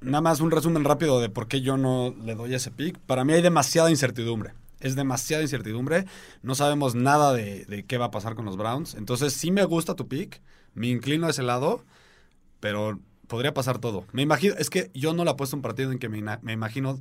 [0.00, 2.98] Nada más un resumen rápido de por qué yo no le doy ese pick.
[2.98, 4.54] Para mí hay demasiada incertidumbre.
[4.80, 6.06] Es demasiada incertidumbre.
[6.42, 8.94] No sabemos nada de, de qué va a pasar con los Browns.
[8.94, 10.42] Entonces sí me gusta tu pick.
[10.74, 11.84] Me inclino a ese lado.
[12.58, 12.98] Pero
[13.32, 14.04] podría pasar todo.
[14.12, 16.18] Me imagino, es que yo no le apuesto un partido en que me,
[16.52, 16.98] imagino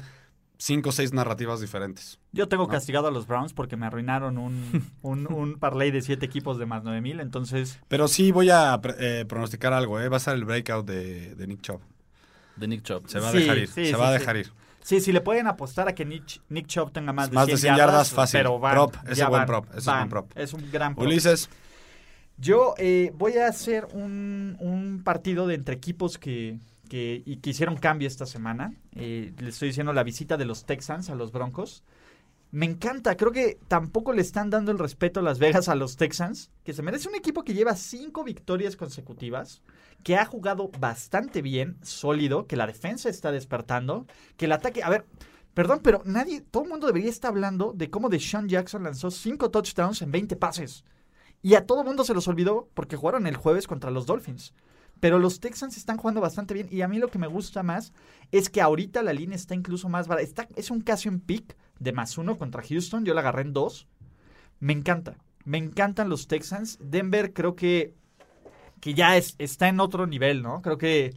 [0.58, 2.20] cinco o seis narrativas diferentes.
[2.32, 2.70] Yo tengo No.
[2.70, 6.65] castigado a los Browns porque me arruinaron un, un, un parlay de siete equipos de
[6.65, 10.00] más 9000, entonces Pero sí voy a pre- eh, pronosticar algo.
[10.00, 10.08] ¿eh?
[10.10, 11.82] Va a ser el breakout de, de Nick Chubb.
[12.56, 13.08] De Nick Chubb.
[13.08, 13.67] Se va a Sí, dejar ir.
[13.67, 14.20] sí, se sí, va a sí.
[14.20, 14.52] dejar ir.
[14.82, 17.56] sí, si le pueden apostar a que Nick, Nick Chubb tenga más de, Más 100,
[17.56, 18.39] de 100 yardas, fácil.
[18.39, 20.32] pero van, Prop, ese buen van, prop, ese es buen prop.
[20.38, 21.06] Es un gran prop.
[21.08, 21.50] Ulises.
[22.38, 27.78] Yo eh, voy a hacer un, partido de entre equipos que, que, y que hicieron
[27.78, 28.74] cambio esta semana.
[28.96, 31.84] Eh, le estoy diciendo la visita de los Texans a los Broncos.
[32.54, 35.96] Me encanta, creo que tampoco le están dando el respeto a Las Vegas a los
[35.96, 39.62] Texans, que se merece un equipo que lleva cinco victorias consecutivas,
[40.04, 44.89] que ha jugado bastante bien, sólido, que la defensa está despertando, que el ataque, a
[44.89, 45.06] ver,
[45.54, 49.50] perdón, pero nadie, todo el mundo debería estar hablando de cómo Deshaun Jackson lanzó cinco
[49.50, 50.84] touchdowns en 20 pases.
[51.41, 54.54] Y a todo mundo se los olvidó porque jugaron el jueves contra los Dolphins.
[54.99, 57.91] Pero los Texans están jugando bastante bien y a mí lo que me gusta más
[58.32, 60.27] es que ahorita la línea está incluso más barata.
[60.27, 63.04] Está, es un casi un pick de más uno contra Houston.
[63.04, 63.88] Yo la agarré en dos.
[64.60, 65.17] Me encanta.
[65.43, 66.77] Me encantan los Texans.
[66.80, 67.95] Denver creo que,
[68.80, 70.62] que ya es, está en otro nivel, ¿no?
[70.62, 71.15] Creo que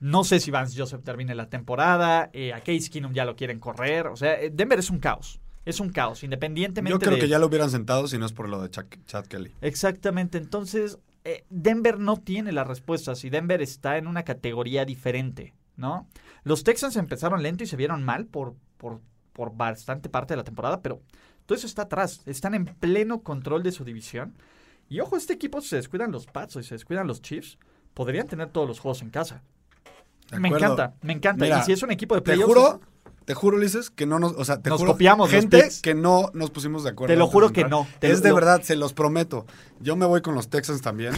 [0.00, 2.30] no sé si Vance Joseph termine la temporada.
[2.32, 4.06] eh, a Case Keenum ya lo quieren correr.
[4.06, 5.40] O sea, eh, Denver es un caos.
[5.66, 7.20] Es un caos, independientemente Yo creo de...
[7.20, 9.52] que ya lo hubieran sentado si no es por lo de Chad Kelly.
[9.60, 15.54] Exactamente, entonces eh, Denver no tiene las respuestas y Denver está en una categoría diferente,
[15.76, 16.06] ¿no?
[16.44, 19.00] Los Texans empezaron lento y se vieron mal por, por,
[19.32, 21.02] por bastante parte de la temporada, pero
[21.46, 24.38] todo eso está atrás, están en pleno control de su división.
[24.88, 27.58] Y ojo, este equipo si se descuidan los Pats o si se descuidan los Chiefs,
[27.92, 29.42] podrían tener todos los juegos en casa.
[30.38, 31.44] Me encanta, me encanta.
[31.44, 32.46] Mira, y si es un equipo de Te playoffs...
[32.46, 32.80] juro
[33.26, 36.30] te juro, Ulises, que no nos, o sea, te Nos juro, copiamos gente que no
[36.32, 37.12] nos pusimos de acuerdo.
[37.12, 37.86] Te lo juro que no.
[37.98, 39.44] Te es lo- de verdad, se los prometo.
[39.80, 41.12] Yo me voy con los Texans también.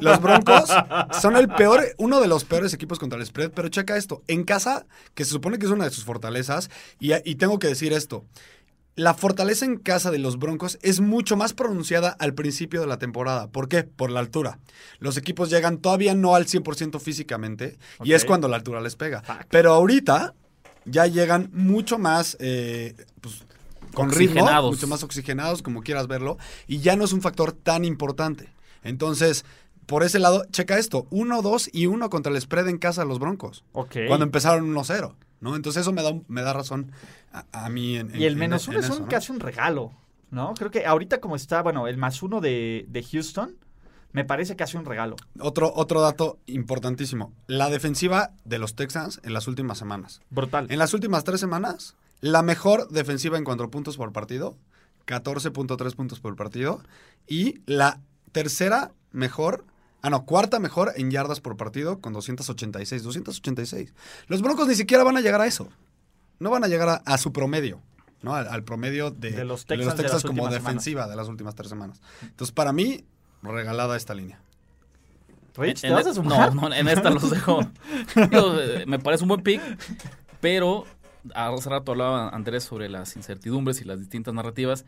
[0.00, 0.70] Los Broncos
[1.20, 4.22] son el peor, uno de los peores equipos contra el spread, pero checa esto.
[4.26, 7.68] En casa, que se supone que es una de sus fortalezas, y, y tengo que
[7.68, 8.24] decir esto.
[8.94, 12.98] La fortaleza en casa de los Broncos es mucho más pronunciada al principio de la
[12.98, 13.48] temporada.
[13.48, 13.84] ¿Por qué?
[13.84, 14.58] Por la altura.
[14.98, 19.22] Los equipos llegan todavía no al 100% físicamente y es cuando la altura les pega.
[19.48, 20.34] Pero ahorita
[20.84, 23.44] ya llegan mucho más eh, pues,
[23.94, 27.84] con ritmo, mucho más oxigenados, como quieras verlo, y ya no es un factor tan
[27.84, 28.48] importante.
[28.82, 29.44] Entonces,
[29.86, 33.18] por ese lado, checa esto, 1-2 y 1 contra el spread en casa de los
[33.18, 33.64] Broncos.
[33.72, 33.96] Ok.
[34.08, 35.14] Cuando empezaron 1-0.
[35.40, 35.56] ¿no?
[35.56, 36.92] Entonces eso me da, me da razón
[37.32, 39.08] a, a mí en, Y el en- menos en uno es eso, un, ¿no?
[39.08, 39.92] casi un regalo,
[40.30, 40.54] ¿no?
[40.54, 43.56] Creo que ahorita como está, bueno, el más uno de, de Houston,
[44.12, 45.16] me parece casi un regalo.
[45.40, 47.32] Otro, otro dato importantísimo.
[47.46, 50.20] La defensiva de los Texans en las últimas semanas.
[50.30, 50.66] Brutal.
[50.70, 54.56] En las últimas tres semanas, la mejor defensiva en cuanto a puntos por partido,
[55.06, 56.82] 14.3 puntos por partido.
[57.26, 58.00] Y la
[58.32, 59.64] tercera mejor,
[60.02, 63.02] ah no, cuarta mejor en yardas por partido con 286.
[63.02, 63.94] 286.
[64.28, 65.68] Los Broncos ni siquiera van a llegar a eso.
[66.38, 67.80] No van a llegar a, a su promedio.
[68.22, 68.34] ¿no?
[68.34, 72.00] Al, al promedio de, De los Texans de como defensiva de las últimas tres semanas.
[72.22, 73.04] Entonces, para mí,
[73.50, 74.38] regalada esta línea.
[75.56, 76.54] Rich, ¿te En- vas a en- sumar?
[76.54, 77.60] No, no, en esta los dejo.
[78.16, 79.60] Eh, me parece un buen pick,
[80.40, 80.84] pero
[81.34, 84.84] hace rato hablaba Andrés sobre las incertidumbres y las distintas narrativas.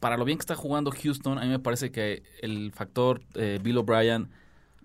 [0.00, 3.58] Para lo bien que está jugando Houston, a mí me parece que el factor eh,
[3.62, 4.28] Bill O'Brien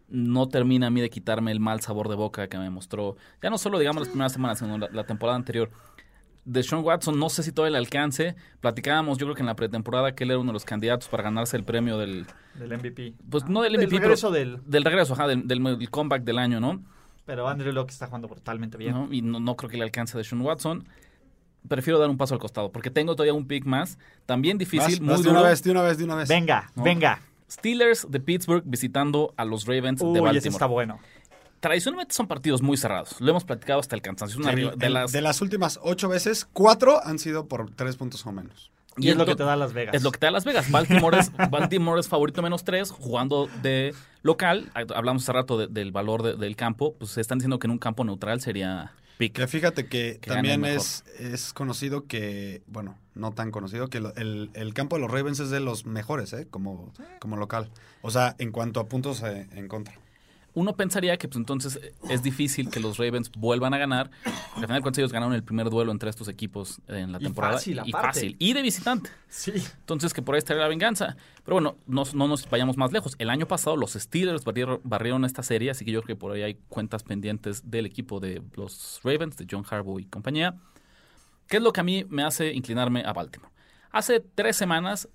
[0.09, 3.49] no termina a mí de quitarme el mal sabor de boca que me mostró, ya
[3.49, 5.69] no solo digamos las primeras semanas, sino la, la temporada anterior.
[6.49, 8.35] De Sean Watson, no sé si todavía le alcance.
[8.61, 11.23] Platicábamos, yo creo que en la pretemporada, que él era uno de los candidatos para
[11.23, 13.15] ganarse el premio del, Del MVP.
[13.29, 14.59] pues no del Del MVP, pero regreso del...
[14.65, 16.81] del regreso, ajá, del, del- del comeback del año, ¿no?
[17.25, 18.93] Pero Andrew Locke está jugando brutalmente bien.
[18.93, 19.09] ¿no?
[19.13, 20.87] Y no, no creo que le alcance de Sean Watson.
[21.67, 23.97] Prefiero dar un paso al costado, porque tengo todavía un pick más.
[24.25, 25.39] También difícil, Vas- muy vas de duro.
[25.41, 26.29] una vez, de una vez, de una vez.
[26.29, 26.83] Venga, No.
[26.83, 27.19] venga.
[27.51, 30.49] Steelers de Pittsburgh visitando a los Ravens de Uy, ese Baltimore.
[30.53, 30.99] está bueno.
[31.59, 33.19] Tradicionalmente son partidos muy cerrados.
[33.19, 34.39] Lo hemos platicado hasta el cansancio.
[34.75, 38.71] De las, de las últimas ocho veces, cuatro han sido por tres puntos o menos.
[38.99, 39.93] Y, es lo que te da Las Vegas.
[39.93, 40.71] Es lo que te da Las Vegas.
[40.71, 43.93] Baltimore es, Baltimore es favorito menos tres, jugando de
[44.23, 44.71] local.
[44.95, 46.95] Hablamos hace rato de- del valor de- del campo.
[46.97, 49.33] Pues se están diciendo que en un campo neutral sería pick.
[49.33, 54.49] Que fíjate que, también es, es conocido que, bueno, no tan conocido, que lo- el,
[54.53, 56.47] el campo de los Ravens es de los mejores, ¿eh?
[56.49, 57.69] Como, como local.
[58.01, 59.93] O sea, en cuanto a puntos eh, en contra.
[60.57, 64.09] Uno pensaría que pues entonces es difícil que los Ravens vuelvan a ganar.
[64.55, 67.25] Al final de cuentas ellos ganaron el primer duelo entre estos equipos en la Y
[67.25, 67.53] temporada.
[67.53, 68.07] fácil, y aparte.
[68.07, 68.35] fácil.
[68.39, 69.11] Y de visitante.
[69.29, 69.51] Sí.
[69.81, 71.15] Entonces que por ahí estaría la venganza.
[71.45, 73.13] Pero bueno, no, no nos vayamos más lejos.
[73.19, 76.31] El año pasado los Steelers barrieron, barrieron esta serie, así que yo creo que por
[76.31, 80.55] ahí hay cuentas pendientes del equipo de los Ravens, de John Harbaugh y compañía.
[81.47, 83.51] ¿Qué es lo que a mí me hace inclinarme a Baltimore?
[83.91, 85.07] Hace tres semanas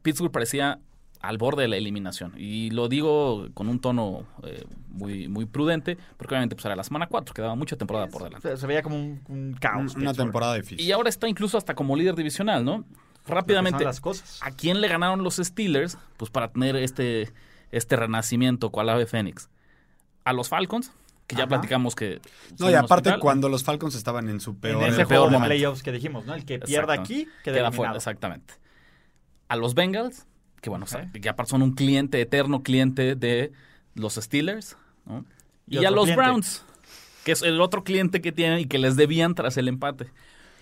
[0.00, 0.80] Pittsburgh parecía
[1.20, 2.32] al borde de la eliminación.
[2.36, 6.84] Y lo digo con un tono eh, muy, muy prudente, porque obviamente pues, era la
[6.84, 8.56] semana 4, quedaba mucha temporada por delante.
[8.56, 9.94] Se, veía como un, un caos.
[9.96, 10.80] Un- una temporada difícil.
[10.80, 12.84] Y ahora está incluso hasta como líder divisional, ¿no?
[13.26, 14.40] Rápidamente, las cosas.
[14.42, 15.98] ¿A quién le ganaron los Steelers?
[16.16, 17.30] Pues para tener este,
[17.72, 19.50] este renacimiento cual ave Fénix.
[20.24, 20.92] A los Falcons,
[21.26, 21.48] que ya Ajá.
[21.48, 22.20] platicamos que...
[22.58, 23.20] No, y aparte hospital.
[23.20, 24.82] cuando los Falcons estaban en su peor...
[24.82, 26.34] en ese el peor de playoffs que dijimos, ¿no?
[26.34, 27.02] El que pierda Exacto.
[27.02, 28.54] aquí queda, queda fuera, exactamente.
[29.48, 30.26] A los Bengals,
[30.60, 30.88] que bueno, Ok.
[30.88, 33.52] o sea, que aparte son un cliente, eterno cliente de
[33.94, 35.24] los Steelers, ¿no?
[35.66, 36.22] Y Y, a los cliente.
[36.22, 36.64] Browns,
[37.24, 40.10] que es el otro cliente que tienen y que les debían tras el empate.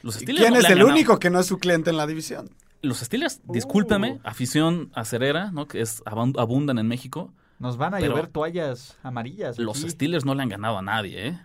[0.03, 0.89] Los Steelers ¿Quién no es el ganado.
[0.91, 2.51] único que no es su cliente en la división?
[2.83, 4.21] Los Steelers, discúlpeme, Uh.
[4.25, 5.67] afición acerera, ¿no?
[5.67, 7.33] Que es abun- abundan en México.
[7.59, 9.59] Nos van a llover toallas amarillas.
[9.59, 9.91] Los aquí.
[9.91, 11.41] Steelers no le han ganado a nadie, ¿eh?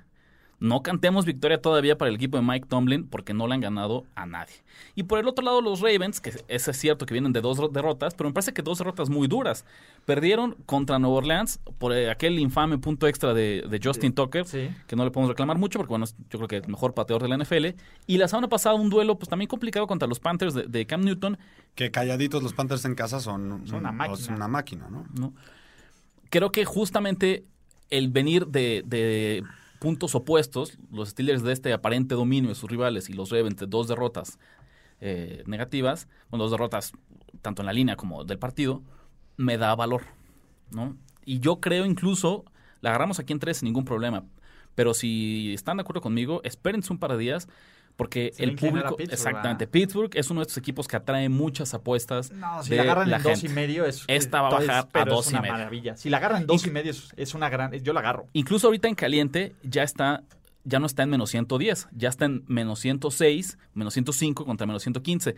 [0.62, 4.06] No cantemos victoria todavía para el equipo de Mike Tomlin porque no le han ganado
[4.14, 4.54] a nadie.
[4.94, 7.58] Y por el otro lado, los Ravens, que ese es cierto que vienen de dos
[7.74, 9.66] derrotas, pero me parece que dos derrotas muy duras.
[10.06, 14.70] Perdieron contra Nueva Orleans por eh, aquel infame punto extra de, de Justin Tucker, Sí.
[14.86, 17.24] que no le podemos reclamar mucho porque, bueno, es- yo creo que el mejor pateador
[17.24, 17.76] de la NFL.
[18.06, 21.02] Y la semana pasada un duelo pues también complicado contra los Panthers de, de Cam
[21.02, 21.40] Newton,
[21.74, 24.18] Que calladitos los Panthers en casa son, Son una mm, máquina.
[24.20, 25.06] es una máquina, ¿no?
[25.20, 25.34] ¿no?
[26.30, 27.46] Creo que justamente
[27.90, 29.44] el venir de, de
[29.82, 33.66] puntos opuestos, los Steelers de este aparente dominio de sus rivales y los Ravens de
[33.66, 34.38] dos derrotas
[35.00, 36.94] eh, negativas, bueno, dos derrotas
[37.42, 38.84] tanto en la línea como del partido,
[39.38, 40.04] me da valor,
[40.70, 40.96] ¿no?
[41.26, 42.46] Y yo creo incluso,
[42.82, 44.24] la agarramos aquí en tres sin ningún problema,
[44.76, 47.48] pero si están de acuerdo conmigo, espérense un par de días,
[47.96, 49.72] porque Se el público, Pittsburgh, exactamente, ¿verdad?
[49.72, 52.32] Pittsburgh es uno de estos equipos que atrae muchas apuestas.
[52.32, 54.04] No, si de la agarran la en dos y medio es...
[54.08, 55.52] Esta va a bajar a dos es y medio.
[55.54, 55.98] maravilla.
[55.98, 57.72] Si la agarran en dos Inclu- y medio es, es una gran...
[57.74, 58.28] Yo la agarro.
[58.34, 60.24] Incluso ahorita en caliente ya está
[60.64, 64.84] ya no está en menos 110, ya está en menos 106, menos 105 contra menos
[64.84, 65.36] 115.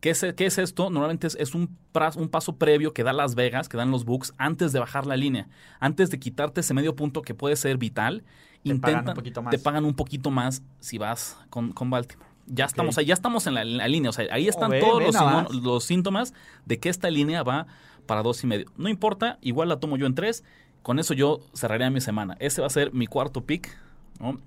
[0.00, 0.90] ¿Qué es, qué es esto?
[0.90, 1.78] Normalmente es, es un,
[2.16, 5.16] un paso previo que da Las Vegas, que dan los Bucks, antes de bajar la
[5.16, 5.48] línea,
[5.80, 8.24] antes de quitarte ese medio punto que puede ser vital.
[8.68, 9.50] Te pagan intentan- un poquito más.
[9.50, 12.28] Te pagan un poquito más si vas con, con Baltimore.
[12.46, 14.10] Ya estamos ahí, ya estamos en la, en la línea.
[14.10, 16.32] O sea, ahí están Oh, ve, todos ve los, síntomas
[16.64, 17.66] de que esta línea va
[18.06, 18.66] para dos y medio.
[18.76, 20.44] No importa, igual la tomo yo en tres.
[20.82, 22.36] Con eso yo cerraría mi semana.
[22.38, 23.76] Ese va a ser mi cuarto pick.
[24.20, 24.38] ¿no?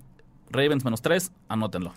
[0.49, 1.93] Ravens menos tres, anótenlo.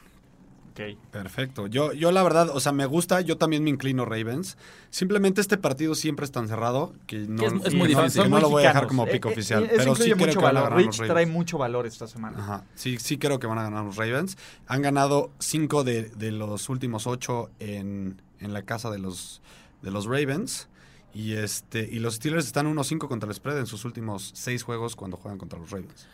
[0.73, 0.81] Ok.
[1.11, 1.67] Perfecto.
[1.67, 4.57] Yo, yo la verdad, o sea, me gusta, yo también me inclino Ravens.
[4.91, 8.23] Simplemente este partido siempre es tan cerrado que no, es- es que muy no- difícil.
[8.23, 9.65] que no muy lo voy a dejar como Eh, pick eh, oficial.
[9.65, 10.71] eso pero sí creo mucho que van a valor.
[10.71, 11.33] ganar Rich los trae Ravens.
[11.33, 12.39] mucho valor esta semana.
[12.39, 12.65] Ajá.
[12.75, 14.37] Sí, sí creo que van a ganar los Ravens.
[14.67, 19.43] Han ganado cinco de, de los últimos ocho en, en la casa de los,
[19.83, 20.69] de los Ravens.
[21.15, 24.97] Y este y los Steelers están 1-5 contra el spread en sus últimos seis juegos
[24.97, 26.07] cuando juegan contra los Ravens.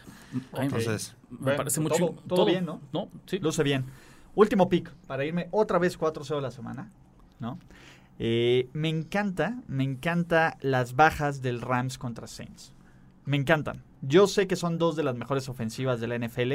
[0.54, 2.22] Entonces, me parece todo- mucho.
[2.26, 2.80] todo bien, ¿no?
[2.92, 3.38] No, sí.
[3.38, 3.84] Luce bien.
[4.38, 6.92] Último pick, para irme otra vez 4-0 la semana,
[7.40, 7.58] ¿no?
[8.20, 12.72] Eh, me encanta, me encanta las bajas del Rams contra Saints.
[13.24, 13.82] Me encantan.
[14.00, 16.52] Yo sé que son dos de las mejores ofensivas de la NFL.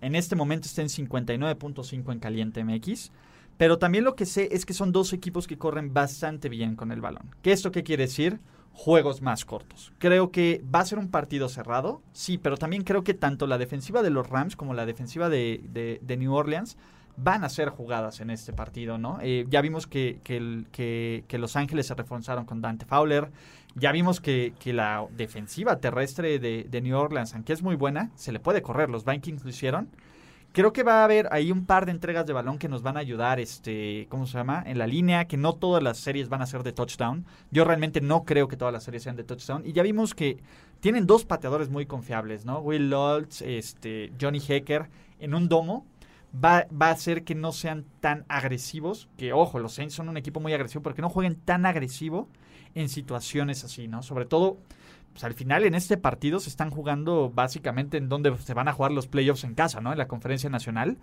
[0.00, 3.10] En este momento está en 59.5 en caliente MX.
[3.56, 6.92] Pero también lo que sé es que son dos equipos que corren bastante bien con
[6.92, 7.34] el balón.
[7.42, 8.38] ¿Qué esto qué quiere decir?
[8.72, 9.92] Juegos más cortos.
[9.98, 13.58] Creo que va a ser un partido cerrado, sí, pero también creo que tanto la
[13.58, 16.76] defensiva de los Rams como la defensiva de, de- de New Orleans
[17.16, 19.18] van a ser jugadas en este partido, ¿no?
[19.22, 23.30] Eh, ya vimos que, que Los Ángeles se reforzaron con Dante Fowler.
[23.76, 28.32] Ya vimos que, la defensiva terrestre de, de New Orleans, aunque es muy buena, se
[28.32, 28.88] le puede correr.
[28.88, 29.88] Los Vikings lo hicieron.
[30.52, 32.96] Creo que va a haber ahí un par de entregas de balón que nos van
[32.96, 34.62] a ayudar, este, ¿cómo se llama?
[34.64, 37.26] En la línea, que no todas las series van a ser de touchdown.
[37.50, 39.66] Yo realmente no creo que todas las series sean de touchdown.
[39.66, 40.38] Y ya vimos que
[40.78, 42.60] tienen dos pateadores muy confiables, ¿no?
[42.60, 45.84] Will Lutz, este, Johnny Hecker, en un domo.
[46.34, 49.08] Va, va a hacer que no sean tan agresivos.
[49.16, 52.28] Que, ojo, los Saints son un equipo muy agresivo, pero que no jueguen tan agresivo
[52.74, 54.02] en situaciones así, ¿no?
[54.02, 54.58] Sobre todo,
[55.12, 58.72] pues al final en este partido se están jugando básicamente en donde se van a
[58.72, 59.92] jugar los playoffs en casa, ¿no?
[59.92, 60.98] En la conferencia nacional.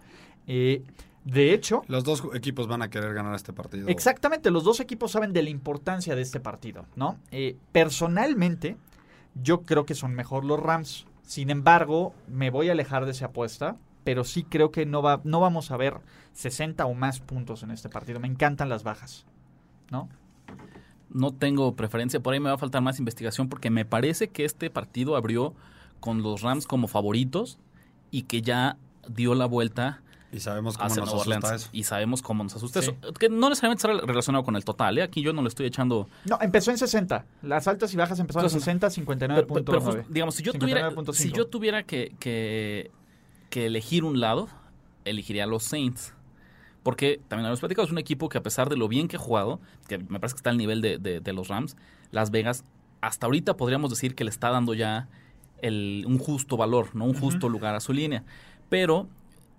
[0.48, 0.84] Eh,
[1.24, 3.88] de hecho, los dos equipos van a querer ganar este partido.
[3.88, 7.20] Exactamente, los dos equipos saben de la importancia de este partido, ¿no?
[7.32, 8.76] Eh, personalmente,
[9.36, 11.06] yo creo que son mejor los Rams.
[11.22, 15.22] Sin embargo, me voy a alejar de esa apuesta, pero sí creo que no, va,
[15.24, 15.96] no vamos a ver
[16.34, 18.20] 60 o más puntos en este partido.
[18.20, 19.26] Me encantan las bajas,
[19.90, 20.10] ¿no?
[21.10, 24.46] No tengo preferencia, por ahí me va a faltar más investigación porque me parece que
[24.46, 25.54] este partido abrió
[26.00, 27.60] con los Rams como favoritos
[28.12, 28.78] y que ya
[29.10, 31.62] dio la vuelta Y sabemos cómo hacia nos Nueva asusta Orleans.
[31.64, 31.70] eso.
[31.74, 32.92] Y sabemos cómo nos asusta Sí.
[33.02, 33.14] eso.
[33.14, 35.04] Que no necesariamente estará relacionado con el total, ¿eh?
[35.04, 36.08] Aquí yo no le estoy echando...
[36.24, 37.26] No, empezó en 60.
[37.42, 38.90] Las altas y bajas empezaron en Entonces, 60,
[39.28, 40.06] Pero, pero, pero, 59.9.
[40.08, 41.14] digamos, si yo tuviera, 59.5.
[41.14, 42.90] si yo tuviera que, que,
[43.52, 44.48] que elegir un lado,
[45.06, 46.16] elegiría a los Saints.
[46.82, 49.20] Porque también habíamos platicado, es un equipo que a pesar de lo bien que ha
[49.20, 51.78] jugado, que me parece que está al nivel de, de- de los Rams,
[52.10, 52.64] Las Vegas,
[53.02, 55.08] hasta ahorita podríamos decir que le está dando ya
[55.62, 58.24] el, un justo valor, no un justo lugar a su línea.
[58.70, 59.08] Pero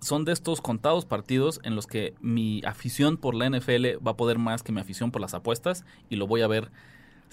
[0.01, 4.17] son de estos contados partidos en los que mi afición por la NFL va a
[4.17, 6.71] poder más que mi afición por las apuestas y lo voy a ver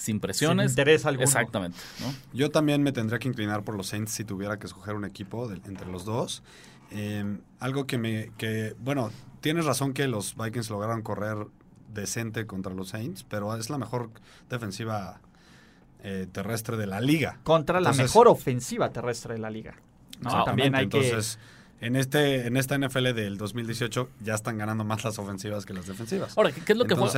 [0.01, 0.73] sin presiones.
[0.73, 1.25] interés alguno.
[1.25, 1.79] Exactamente.
[2.01, 2.13] ¿no?
[2.33, 5.47] Yo también me tendría que inclinar por los Saints si tuviera que escoger un equipo
[5.49, 6.43] de- entre los dos.
[6.91, 8.33] Eh, algo que me.
[8.39, 9.11] que Bueno,
[9.41, 11.47] tienes razón que los Vikings lograron correr
[11.93, 14.11] decente contra los Saints, pero es la mejor
[14.49, 15.21] defensiva
[16.03, 17.39] eh, terrestre de la liga.
[17.45, 19.75] Contra la Entonces- mejor ofensiva terrestre de la liga.
[20.21, 20.45] ¿no?
[20.45, 21.39] También hay Entonces,
[21.81, 25.87] en, este, en esta NFL del 2018 ya están ganando más las ofensivas que las
[25.87, 26.37] defensivas.
[26.37, 27.09] Ahora, ¿qué, qué es lo que fue?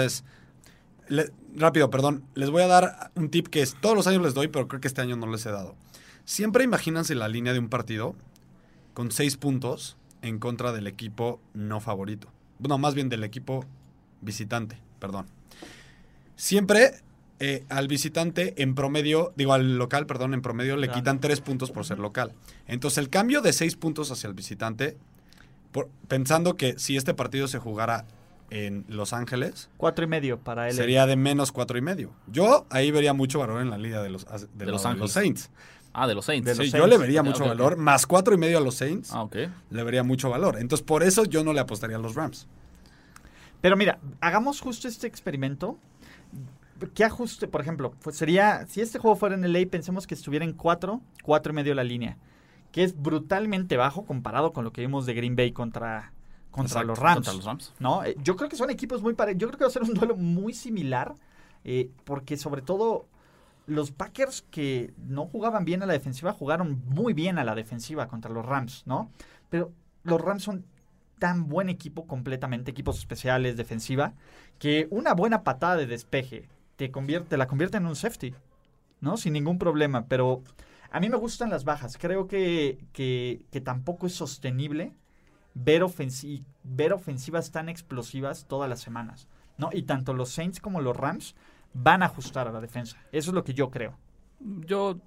[1.12, 2.24] Le- rápido, perdón.
[2.34, 4.80] Les voy a dar un tip que es, todos los años les doy, pero creo
[4.80, 5.74] que este año no les he dado.
[6.24, 8.14] Siempre imagínense la línea de un partido
[8.94, 12.28] con seis puntos en contra del equipo no favorito.
[12.60, 13.64] No, más bien del equipo
[14.20, 15.26] visitante, perdón.
[16.36, 16.92] Siempre
[17.40, 21.00] eh, al visitante en promedio, digo al local, perdón, en promedio le Claro.
[21.00, 22.32] quitan tres puntos por ser local.
[22.68, 24.96] Entonces el cambio de seis puntos hacia el visitante,
[25.72, 28.04] por- pensando que si este partido se jugara
[28.54, 30.74] en Los Ángeles, Cuatro y medio para él.
[30.74, 32.10] sería de menos cuatro y medio.
[32.26, 34.88] Yo ahí vería mucho valor en la liga de los, de De los, Los de
[34.88, 35.00] Ángeles.
[35.00, 35.50] los Saints.
[35.94, 36.46] Ah, de los Saints.
[36.46, 36.90] De Sí, los yo Saints.
[36.90, 39.36] le vería Ok, mucho valor, más cuatro y medio a los Saints, Ah, ok.
[39.70, 40.56] le vería mucho valor.
[40.58, 42.46] Entonces por eso yo no le apostaría a los Rams.
[43.60, 45.78] Pero mira, hagamos justo este experimento.
[46.94, 47.94] ¿Qué ajuste, por ejemplo?
[48.02, 51.54] Pues sería, si este juego fuera en LA, pensemos que estuviera en 4, 4 y
[51.54, 52.16] medio la línea.
[52.72, 56.12] Que es brutalmente bajo comparado con lo que vimos de Green Bay contra,
[56.52, 57.16] contra Exacto, los Rams.
[57.16, 57.74] Contra los Rams.
[57.80, 58.04] ¿no?
[58.04, 59.40] Eh, Yo creo que son equipos muy parecidos.
[59.42, 61.14] Yo creo que va a ser un duelo muy similar.
[61.64, 63.06] eh, porque sobre todo
[63.66, 68.08] los Packers que no jugaban bien a la defensiva, jugaron muy bien a la defensiva
[68.08, 69.10] contra los Rams, ¿no?
[69.50, 69.72] Pero
[70.04, 70.64] los Rams son
[71.20, 74.14] tan buen equipo completamente, equipos especiales, defensiva,
[74.58, 78.34] que una buena patada de despeje te convierte, la convierte en un safety,
[79.00, 79.16] ¿no?
[79.16, 80.42] Sin ningún problema, pero
[80.90, 81.98] a mí me gustan las bajas.
[81.98, 84.92] Creo que, que, que tampoco es sostenible
[85.54, 89.28] ver, ofensi- ver ofensivas tan explosivas todas las semanas,
[89.58, 89.70] ¿no?
[89.72, 91.34] Y tanto los Saints como los Rams
[91.74, 92.98] van a ajustar a la defensa.
[93.12, 93.98] Eso es lo que yo creo.
[94.40, 94.98] Yo,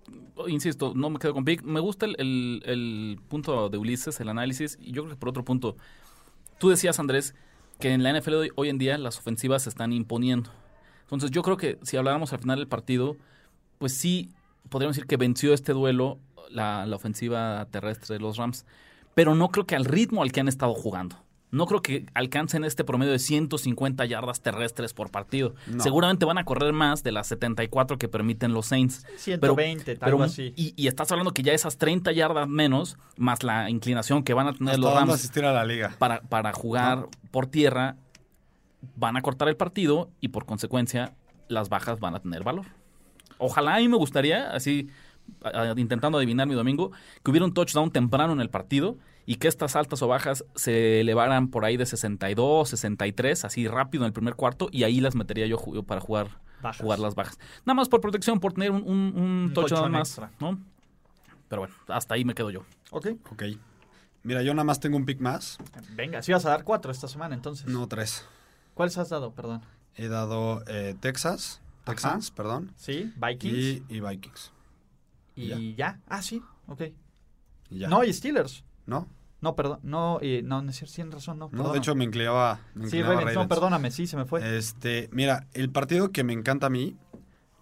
[0.48, 1.64] insisto, no me quedo con Pick.
[1.64, 4.78] Me gusta el, punto de Ulises, el análisis.
[4.82, 5.76] Y yo creo que por otro punto,
[6.58, 7.36] tú decías, Andrés,
[7.80, 10.52] que en la NFL hoy, en día las ofensivas se están imponiendo.
[11.02, 13.18] Entonces yo creo que si habláramos al final del partido,
[13.78, 14.30] pues sí,
[14.70, 16.20] podríamos decir que venció este duelo
[16.50, 18.66] la ofensiva terrestre de los Rams.
[19.16, 21.16] Pero no creo que al ritmo al que han estado jugando.
[21.52, 25.56] No creo que alcancen este promedio de 150 yardas terrestres por partido.
[25.68, 25.82] No.
[25.82, 29.06] Seguramente van a correr más de las 74 que permiten los Saints.
[29.16, 30.54] 120, algo Pero, así.
[30.58, 34.48] Y, y estás hablando que ya esas 30 yardas menos, más la inclinación que van
[34.48, 35.96] a tener ¿Hasta los Rams asistir a la liga?
[35.98, 37.96] para, para jugar por tierra,
[38.98, 41.14] van a cortar el partido y por consecuencia
[41.48, 42.66] las bajas van a tener valor.
[43.38, 44.90] Ojalá a mí me gustaría, así
[45.78, 46.92] intentando adivinar mi domingo,
[47.24, 51.02] que hubiera un touchdown temprano en el partido y que estas altas o bajas se
[51.02, 55.16] elevaran por ahí de 62, 63, así rápido en el primer cuarto y ahí las
[55.16, 56.82] metería yo para jugar, Bajas.
[56.82, 57.38] jugar las bajas.
[57.66, 60.10] Nada más por protección, por tener un, un- un Un touchdown más.
[60.10, 60.32] extra.
[60.40, 60.60] ¿no?
[61.48, 62.66] Pero bueno, hasta ahí me quedo yo.
[62.92, 63.08] Ok.
[63.32, 63.44] Ok.
[64.24, 65.58] Mira, yo nada más tengo un pick más.
[65.96, 67.68] Venga, si vas a dar cuatro esta semana entonces.
[67.68, 68.26] No, tres.
[68.74, 69.32] ¿Cuáles has dado?
[69.32, 69.62] Perdón.
[69.96, 73.56] He dado eh, Texas, Texans, perdón, Sí, Vikings.
[73.56, 74.52] y, y Vikings.
[75.36, 76.00] Y, ya.
[76.08, 76.42] Ah, sí.
[76.68, 76.82] Ok.
[77.70, 77.88] Y ya.
[77.88, 78.64] No, y Steelers.
[78.86, 79.08] ¿No?
[79.42, 79.80] No, perdón.
[79.84, 81.38] No, y, no, no es cierto, tienes razón.
[81.40, 83.36] No, No, de hecho me inclinaba, me Sí, Ravens.
[83.36, 83.92] No, perdóname.
[83.92, 84.58] Sí, se me fue.
[84.58, 86.96] Este, mira, el partido que me encanta a mí,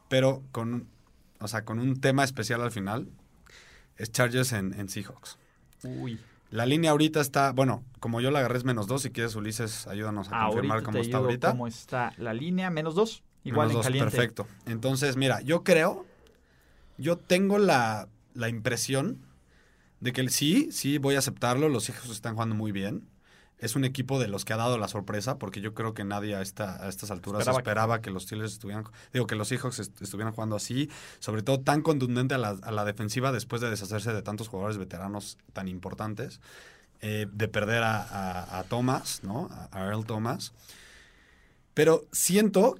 [0.07, 0.87] pero con,
[1.39, 3.09] o sea, con un tema especial al final,
[3.97, 5.37] es Chargers en, en Seahawks.
[5.83, 6.19] Uy.
[6.51, 9.87] La línea ahorita está, bueno, como yo la agarré es menos dos, si quieres Ulises,
[9.87, 11.51] ayúdanos a confirmar cómo te está digo ahorita.
[11.51, 12.69] cómo está la línea.
[12.69, 13.23] Menos dos.
[13.43, 14.11] Igual Menos en dos, caliente.
[14.11, 14.47] Perfecto.
[14.67, 16.05] Entonces, mira, yo creo,
[16.97, 19.25] yo tengo la, la impresión
[19.99, 23.07] de que sí, sí, voy a aceptarlo, los hijos están jugando muy bien.
[23.59, 26.35] Es un equipo de los que ha dado la sorpresa, porque yo creo que nadie
[26.35, 28.11] a, esta, a estas alturas Esperaba esperaba, que- que...
[28.11, 28.83] los Steelers estuvieran,
[29.13, 30.89] digo, que los Seahawks est- estuvieran jugando así,
[31.19, 34.77] sobre todo tan contundente a la, a la defensiva después de deshacerse de tantos jugadores
[34.77, 36.41] veteranos tan importantes,
[36.99, 39.47] eh, de perder a, a- Thomas, ¿no?
[39.51, 40.51] A, a Earl Thomas.
[41.73, 42.75] Pero siento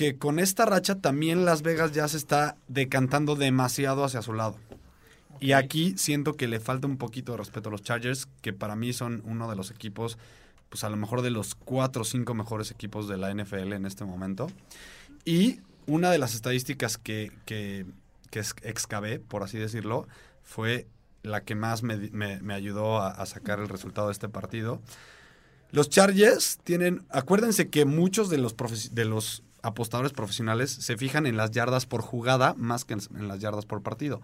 [0.00, 4.56] que con esta racha también Las Vegas ya se está decantando demasiado hacia su lado.
[5.40, 8.76] Y aquí siento que le falta un poquito de respeto a los Chargers, que para
[8.76, 10.16] mí son uno de los equipos,
[10.70, 13.84] pues a lo mejor de los cuatro o cinco mejores equipos de la NFL en
[13.84, 14.46] este momento.
[15.26, 17.84] Y una de las estadísticas que, que,
[18.30, 20.08] que excavé, por así decirlo,
[20.42, 20.86] fue
[21.22, 24.80] la que más me, me- me ayudó a, a sacar el resultado de este partido.
[25.72, 28.54] Los Chargers tienen, acuérdense que muchos de los,
[28.94, 33.40] de los apostadores profesionales se fijan en las yardas por jugada más que en, las
[33.40, 34.20] yardas por partido.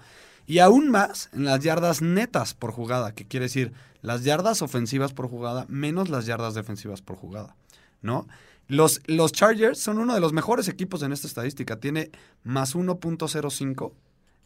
[0.46, 3.72] Y aún más en las yardas netas por jugada, que quiere decir
[4.02, 7.56] las yardas ofensivas por jugada menos las yardas defensivas por jugada,
[8.02, 8.26] ¿no?
[8.68, 11.78] Los, los Chargers son uno de los mejores equipos en esta estadística.
[11.78, 12.10] Tiene
[12.42, 13.92] más 1.05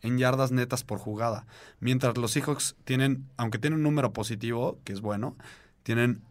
[0.02, 1.46] en yardas netas por jugada.
[1.80, 5.36] Mientras los Seahawks tienen, aunque tienen un número positivo, que es bueno,
[5.82, 6.22] tienen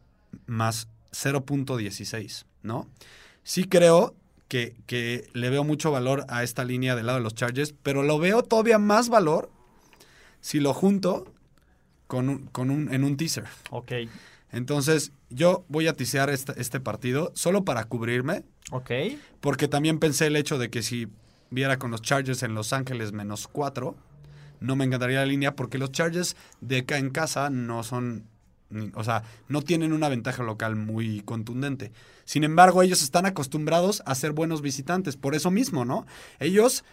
[0.45, 2.87] más 0.16, ¿no?
[3.43, 4.15] Sí creo
[4.49, 8.03] que, que le veo mucho valor a esta línea del lado de los Chargers, pero
[8.03, 9.49] lo veo todavía más valor
[10.41, 11.31] si lo junto
[12.07, 13.45] con un, con un, en un teaser.
[13.69, 13.91] Ok.
[14.51, 18.91] Entonces, yo voy a tisear este, este partido solo para cubrirme, Ok.
[19.41, 21.07] porque también pensé el hecho de que si
[21.51, 23.95] viera con los Chargers en Los Ángeles menos 4,
[24.59, 28.25] no me encantaría la línea, porque los Chargers de acá en casa no son,
[28.93, 31.91] o sea, no tienen una ventaja local muy contundente.
[32.25, 36.05] Sin embargo, ellos están acostumbrados a ser buenos visitantes, por eso mismo, ¿no?
[36.39, 36.83] Ellos,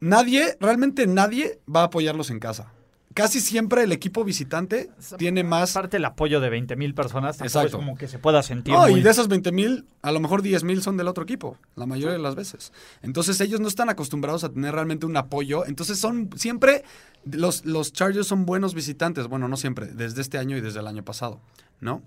[0.00, 2.72] nadie, realmente nadie va a apoyarlos en casa.
[3.16, 5.74] Casi siempre el equipo visitante tiene más...
[5.74, 7.68] Aparte el apoyo de 20 mil personas, Exacto.
[7.68, 9.00] es como que se pueda sentir No, muy...
[9.00, 11.86] y de esos 20 mil, a lo mejor 10 mil son del otro equipo, la
[11.86, 12.74] mayoría de las veces.
[13.00, 15.64] Entonces ellos no están acostumbrados a tener realmente un apoyo.
[15.64, 16.84] Entonces son siempre,
[17.24, 19.28] los, los Chargers son buenos visitantes.
[19.28, 21.40] Bueno, no siempre, desde este año y desde el año pasado,
[21.80, 22.02] ¿no?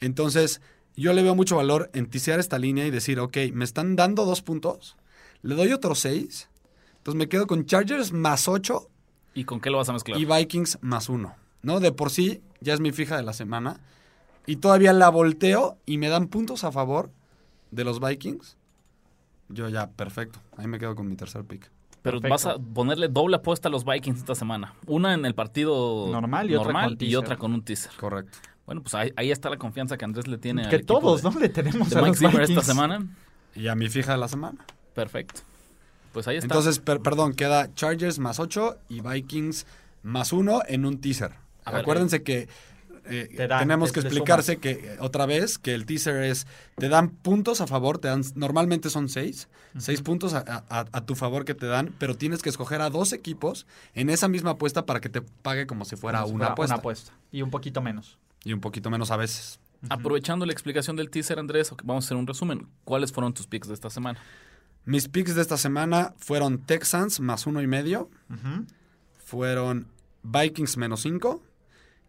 [0.00, 0.60] Entonces
[0.96, 4.24] yo le veo mucho valor en tisear esta línea y decir, ok, me están dando
[4.24, 4.96] dos puntos,
[5.42, 6.48] le doy otros seis,
[6.96, 8.90] entonces me quedo con Chargers más 8
[9.38, 10.18] ¿Y con qué lo vas a mezclar?
[10.18, 11.78] y Vikings más uno, ¿no?
[11.80, 13.80] De por sí ya es mi fija de la semana
[14.46, 17.10] y todavía la volteo y me dan puntos a favor
[17.70, 18.56] de los Vikings.
[19.48, 20.40] Yo ya, perfecto.
[20.56, 21.70] Ahí me quedo con mi tercer pick.
[22.02, 22.48] Pero Perfecto.
[22.48, 24.74] vas a ponerle doble apuesta a los Vikings esta semana.
[24.86, 27.16] Una en el partido Normal y otra con y teaser.
[27.18, 27.92] otra con un teaser.
[27.96, 28.38] Correcto.
[28.66, 31.30] Bueno, pues ahí, ahí está la confianza que Andrés le tiene al Que todos, de,
[31.30, 31.38] ¿no?
[31.40, 32.66] Le tenemos de a Mike los Zimmer esta Vikings.
[32.66, 33.06] semana.
[33.54, 34.64] Y a mi fija de la semana.
[34.94, 35.40] Perfecto.
[36.12, 36.46] Pues ahí está.
[36.46, 39.66] Entonces, per- perdón, queda Chargers más 8 y Vikings
[40.02, 41.32] más 1 en un teaser.
[41.64, 42.48] A ver, Acuérdense que
[43.10, 46.46] eh, Te dan- tenemos te- que explicarse que otra vez que el teaser es
[46.76, 49.48] te dan puntos a favor, te dan normalmente son 6,
[49.78, 52.90] 6 puntos a, a- a tu favor que te dan, pero tienes que escoger a
[52.90, 56.38] dos equipos en esa misma apuesta para que te pague como si fuera Como una
[56.38, 56.74] fuera apuesta.
[56.74, 57.12] Una apuesta.
[57.32, 58.18] Y un poquito menos.
[58.44, 59.58] Y un poquito menos a veces.
[59.88, 62.66] Aprovechando la explicación del teaser, Andrés, vamos a hacer un resumen.
[62.84, 64.18] ¿Cuáles fueron tus picks de esta semana?
[64.88, 68.08] Mis picks de esta semana fueron Texans más uno y medio,
[69.18, 69.86] fueron
[70.22, 71.42] Vikings menos 5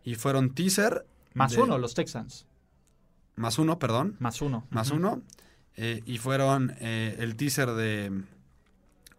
[0.05, 2.45] y fueron teaser Más de- uno, los Texans.
[3.36, 4.15] más uno, perdón.
[4.19, 4.65] Más uno.
[4.69, 5.21] más uno.
[5.75, 8.23] eh, y fueron eh, el teaser de,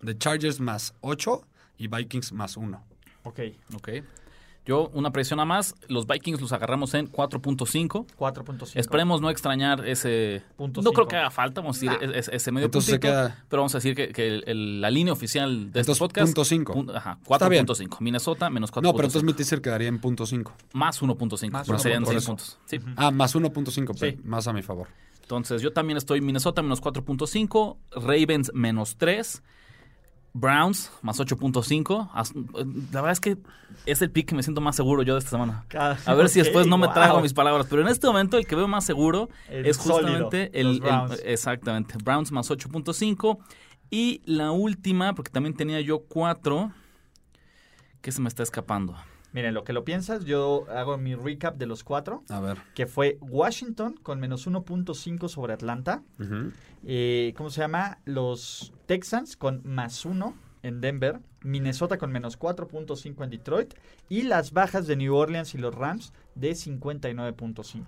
[0.03, 1.47] de Chargers más 8
[1.79, 2.83] y Vikings más 1.
[3.25, 3.41] Ok.
[3.75, 3.89] Ok.
[4.67, 5.75] Yo, una presión a más.
[5.89, 8.07] Los Vikings los agarramos en 4.5.
[8.17, 8.73] 4.5.
[8.75, 10.43] Esperemos no extrañar ese...
[10.57, 11.09] Punto no creo cinco.
[11.09, 12.15] que haga falta, vamos a decir, Nah.
[12.15, 14.81] es- ese medio Entonces se puntito, queda- pero vamos a decir que, que el- el-
[14.81, 16.27] la línea oficial de este Entonces, podcast...
[16.29, 16.75] punto cinco.
[16.75, 17.67] pun- Ajá, Está bien.
[17.67, 17.97] 4.5.
[18.01, 18.83] Minnesota menos 4.5.
[18.83, 20.53] No, pero entonces mi teaser quedaría en punto 5.
[20.75, 21.51] Más 1.5.
[21.51, 22.11] Más pero serían 1.5.
[22.13, 22.59] 6 puntos.
[22.67, 22.79] Sí.
[22.97, 24.19] Ah, más 1.5, pero Sí.
[24.25, 24.89] más a mi favor.
[25.23, 29.43] Entonces, yo también estoy Minnesota menos 4.5, Ravens menos 3,
[30.33, 32.11] Browns más 8.5.
[32.15, 33.39] As- La verdad es que
[33.87, 35.65] es el pick que me siento más seguro yo de esta semana.
[36.07, 36.95] A ver si después no me wow.
[36.95, 37.67] trago mis palabras.
[37.69, 41.21] Pero en este momento el que veo más seguro El es justamente el, Browns.
[41.21, 41.95] el- Exactamente.
[42.03, 43.39] Browns más 8.5.
[43.91, 46.71] Y la última, porque también tenía yo 4,
[48.01, 48.95] que se me está escapando.
[49.33, 52.59] Miren, lo que lo piensas, yo hago mi recap de los cuatro, A ver.
[52.75, 56.03] que fue Washington con menos 1.5 sobre Atlanta.
[56.85, 57.99] Eh, ¿Cómo se llama?
[58.05, 60.35] Los Texans con más 1
[60.65, 61.21] en Denver.
[61.45, 63.75] Minnesota con menos 4.5 en Detroit.
[64.09, 67.85] Y las bajas de New Orleans y los Rams de 59.5.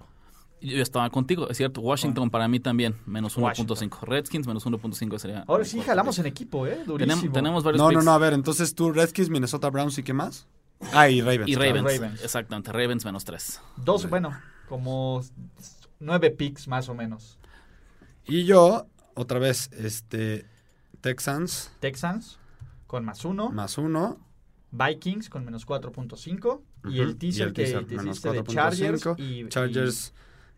[0.60, 1.80] Yo estaba contigo, es cierto.
[1.80, 3.76] Washington para mí también, menos Washington.
[3.76, 4.06] 1.5.
[4.06, 5.44] Redskins, menos 1.5 sería.
[5.48, 6.84] Ahora sí, jalamos en equipo, ¿eh?
[6.86, 6.98] Durísimo.
[7.20, 8.04] Tenemos, tenemos varios No, no, picks.
[8.04, 10.46] no, a ver, entonces tú, Redskins, Minnesota Browns y qué más?
[10.92, 11.48] Ah, y Ravens.
[11.48, 11.74] Y claro.
[11.78, 12.22] Ravens, Ravens.
[12.22, 13.60] Exactamente, Ravens menos 3.
[13.78, 14.38] Dos, bueno,
[14.68, 15.20] como
[15.98, 17.40] nueve picks más o menos.
[18.24, 18.86] Y yo,
[19.16, 20.46] otra vez, este,
[21.02, 22.38] Texans Texans
[22.86, 23.50] con más 1.
[23.50, 24.18] más 1.
[24.70, 26.62] Vikings con menos 4.5.
[26.88, 29.04] Y el teaser que te menos hiciste de Chargers.
[29.04, 30.14] 4.5, Y, Chargers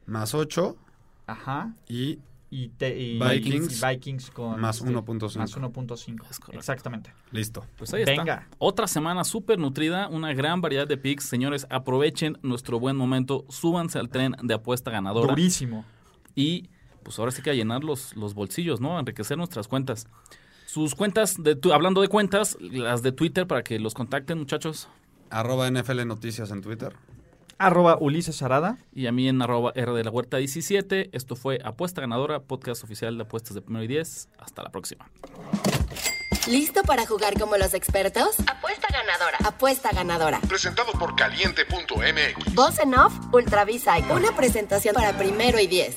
[0.07, 1.74] más 8 y- ajá.
[1.88, 2.18] y
[2.51, 5.38] Y, te- y Vikings y Vikings con más este, 1.5.
[5.38, 6.24] Más 1.5.
[6.30, 6.59] Es correcto.
[6.61, 7.12] Exactamente.
[7.32, 7.66] listo.
[7.76, 8.34] Pues ahí Venga.
[8.34, 8.49] está.
[8.59, 11.24] Otra semana súper nutrida, una gran variedad de picks.
[11.24, 15.30] Señores, aprovechen nuestro buen momento, súbanse al tren de apuesta ganadora.
[15.32, 15.84] Durísimo.
[16.36, 16.68] Y
[17.05, 18.96] pues ahora sí que a llenar los, los bolsillos, ¿no?
[18.96, 20.07] A enriquecer nuestras cuentas.
[20.66, 24.88] Sus cuentas, de tu- hablando de cuentas, las de Twitter para que los contacten, muchachos.
[25.30, 26.96] Arroba NFL Noticias en Twitter.
[27.59, 28.78] Arroba Ulises Arada.
[28.92, 31.11] Y a mí en arroba R de la Huerta 17.
[31.12, 34.28] Esto fue Apuesta Ganadora, podcast oficial de apuestas de primero y 10.
[34.40, 35.09] Hasta la próxima.
[36.48, 38.36] ¿Listo para jugar como los expertos?
[38.46, 39.38] Apuesta ganadora.
[39.44, 40.40] Apuesta ganadora.
[40.46, 42.55] Presentado por caliente.mx.
[42.55, 44.12] Voz en off, Ultra Psycho.
[44.14, 45.96] Una presentación para primero y 10.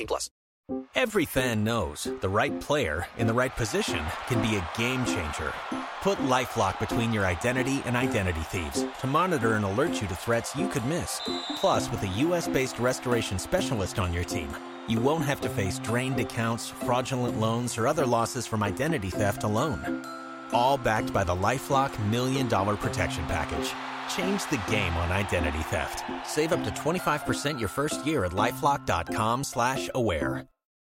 [0.00, 0.30] 18 plus.
[0.94, 5.52] Every fan knows the right player in the right position can be a game changer.
[6.02, 10.54] Put LifeLock between your identity and identity thieves to monitor and alert you to threats
[10.54, 11.20] you could miss.
[11.56, 14.48] Plus, with a U.S.-based restoration specialist on your team,
[14.86, 19.42] you won't have to face drained accounts, fraudulent loans, or other losses from identity theft
[19.42, 20.04] alone.
[20.52, 23.72] All backed by the LifeLock Million Dollar Protection Package.
[24.16, 26.04] Change the game on identity theft.
[26.26, 30.44] Save up to 25% your first year at LifeLock.com slash aware.